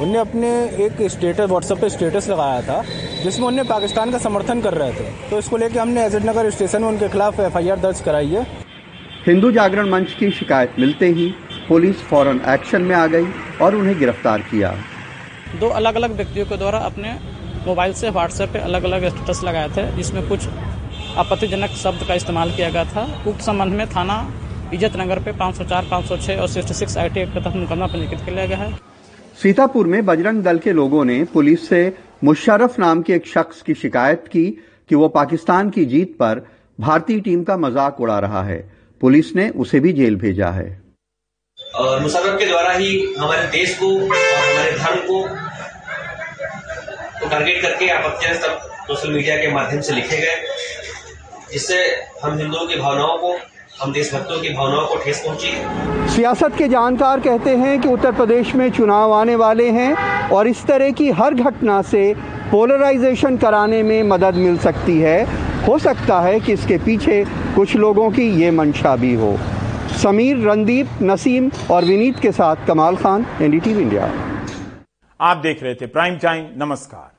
उनने 0.00 0.18
अपने 0.18 0.50
एक 0.84 1.02
स्टेटस 1.10 1.48
व्हाट्सएप 1.48 1.78
पे 1.78 1.88
स्टेटस 1.90 2.28
लगाया 2.30 2.60
था 2.62 2.82
जिसमें 3.22 3.46
उन्हें 3.46 3.66
पाकिस्तान 3.68 4.10
का 4.10 4.18
समर्थन 4.20 4.60
कर 4.60 4.74
रहे 4.74 4.92
थे। 4.92 5.10
तो 5.30 5.38
इसको 5.38 5.56
लेके 5.56 5.78
हमने 5.78 6.04
एजट 6.06 6.24
नगर 6.24 6.50
स्टेशन 6.50 6.82
में 6.82 6.88
उनके 6.88 7.08
खिलाफ 7.08 7.40
एफआईआर 7.40 7.78
दर्ज 7.80 8.00
कराई 8.00 8.28
है। 8.28 8.46
हिंदू 9.26 9.50
जागरण 9.52 9.90
मंच 9.90 10.12
की 10.14 10.30
शिकायत 10.32 10.74
मिलते 10.78 11.08
ही 11.10 11.32
पुलिस 11.68 12.02
फ़ौरन 12.04 12.40
एक्शन 12.48 12.82
में 12.82 12.94
आ 12.96 13.06
गई 13.08 13.26
और 13.62 13.74
उन्हें 13.76 13.98
गिरफ़्तार 13.98 14.40
किया। 14.50 14.74
दो 15.60 15.68
अलग 15.70 15.94
अलग 15.94 16.16
व्यक्तियों 16.16 16.46
के 16.46 16.56
द्वारा 16.56 16.78
अपने 16.86 17.12
मोबाइल 17.66 17.92
से 17.94 18.10
व्हाट्सएप 18.10 18.52
पे 18.52 18.58
अलग 18.60 18.84
अलग 18.84 19.08
स्टेटस 19.08 19.42
लगाए 19.44 19.68
थे 19.76 19.90
जिसमें 19.96 20.28
कुछ 20.28 20.46
आपत्तिजनक 21.18 21.70
शब्द 21.78 22.06
का 22.08 22.14
इस्तेमाल 22.14 22.50
किया 22.52 22.70
गया 22.70 22.84
था। 22.86 23.02
उप 23.26 23.38
संबंध 23.42 23.74
में 23.74 23.86
थाना 23.88 24.16
इज़्ज़त 24.72 24.96
नगर 24.96 25.18
पे 25.22 25.32
504, 25.34 25.84
506 25.90 26.38
और 26.38 26.48
66 26.50 26.96
आई 26.98 27.08
टी 27.08 27.20
एक्ट 27.20 27.34
के 27.34 27.40
तहत 27.40 27.56
मुकदमा 27.56 27.86
पंजीकृत 27.86 28.20
कर 28.26 28.32
लिया 28.32 28.46
गया 28.46 28.58
है। 28.58 28.70
सीतापुर 29.38 29.86
में 29.86 30.04
बजरंग 30.06 30.42
दल 30.42 30.58
के 30.58 30.72
लोगों 30.72 31.04
ने 31.04 31.22
पुलिस 31.24 31.68
से 31.68 31.80
मुशर्रफ 32.24 32.78
नाम 32.78 33.02
के 33.02 33.12
एक 33.14 33.26
शख्स 33.26 33.62
की 33.62 33.74
शिकायत 33.74 34.24
की 34.32 34.44
कि 34.90 34.94
वो 34.94 35.08
पाकिस्तान 35.08 35.70
की 35.70 35.84
जीत 35.84 36.14
पर 36.18 36.40
भारतीय 36.78 37.20
टीम 37.20 37.42
का 37.44 37.56
मज़ाक 37.56 38.00
उड़ा 38.00 38.18
रहा 38.18 38.42
है। 38.44 38.58
पुलिस 39.00 39.34
ने 39.36 39.48
उसे 39.56 39.80
भी 39.80 39.92
जेल 39.92 40.16
भेजा 40.16 40.50
है। 40.50 40.66
मुशर्रफ 42.02 42.38
के 42.38 42.46
द्वारा 42.46 42.72
ही 42.72 42.90
हमारे 43.18 43.46
देश 43.48 43.76
को 43.78 43.88
और 43.88 44.16
हमारे 44.38 44.72
धर्म 44.72 45.00
को 45.08 45.22
टारगेट 47.28 47.62
करके 47.62 47.88
आपत्तियाँ 47.90 48.34
सब 48.34 48.58
सोशल 48.86 49.12
मीडिया 49.12 49.36
के 49.36 49.52
माध्यम 49.54 49.80
से 49.80 49.94
लिखे 49.94 50.16
गए, 50.16 50.36
जिससे 51.52 51.78
हम 52.22 52.38
हिंदुओं 52.38 52.66
की 52.66 52.76
भावनाओं 52.76 53.18
को 53.18 53.36
हम 53.82 53.92
देशभक्तों 53.92 54.40
की 54.40 54.48
भावनाओं 54.48 54.86
को 54.86 54.96
ठेस 54.96 55.22
पहुँची। 55.26 56.10
सियासत 56.14 56.56
के 56.58 56.68
जानकार 56.68 57.20
कहते 57.20 57.54
हैं 57.56 57.80
कि 57.80 57.88
उत्तर 57.88 58.12
प्रदेश 58.12 58.54
में 58.54 58.70
चुनाव 58.70 59.12
आने 59.12 59.34
वाले 59.36 59.68
हैं 59.70 60.28
और 60.28 60.48
इस 60.48 60.64
तरह 60.66 60.90
की 60.90 61.10
हर 61.10 61.34
घटना 61.34 61.80
से 61.82 62.02
पोलराइजेशन 62.50 63.36
कराने 63.36 63.82
में 63.82 64.02
मदद 64.02 64.34
मिल 64.34 64.58
सकती 64.58 64.98
है। 64.98 65.24
हो 65.66 65.78
सकता 65.78 66.20
है 66.20 66.38
कि 66.40 66.52
इसके 66.52 66.78
पीछे 66.78 67.24
कुछ 67.54 67.74
लोगों 67.76 68.10
की 68.10 68.28
ये 68.42 68.50
मंशा 68.50 68.94
भी 68.96 69.14
हो। 69.14 69.36
समीर 70.02 70.48
रणदीप 70.48 70.88
नसीम 71.02 71.50
और 71.70 71.84
विनीत 71.84 72.20
के 72.20 72.32
साथ 72.32 72.66
कमाल 72.66 72.96
खान 72.96 73.26
एनडीटीवी 73.42 73.82
इंडिया। 73.82 74.12
आप 75.20 75.36
देख 75.36 75.62
रहे 75.62 75.74
थे 75.74 75.86
प्राइम 75.86 76.18
टाइम 76.18 76.46
नमस्कार। 76.56 77.12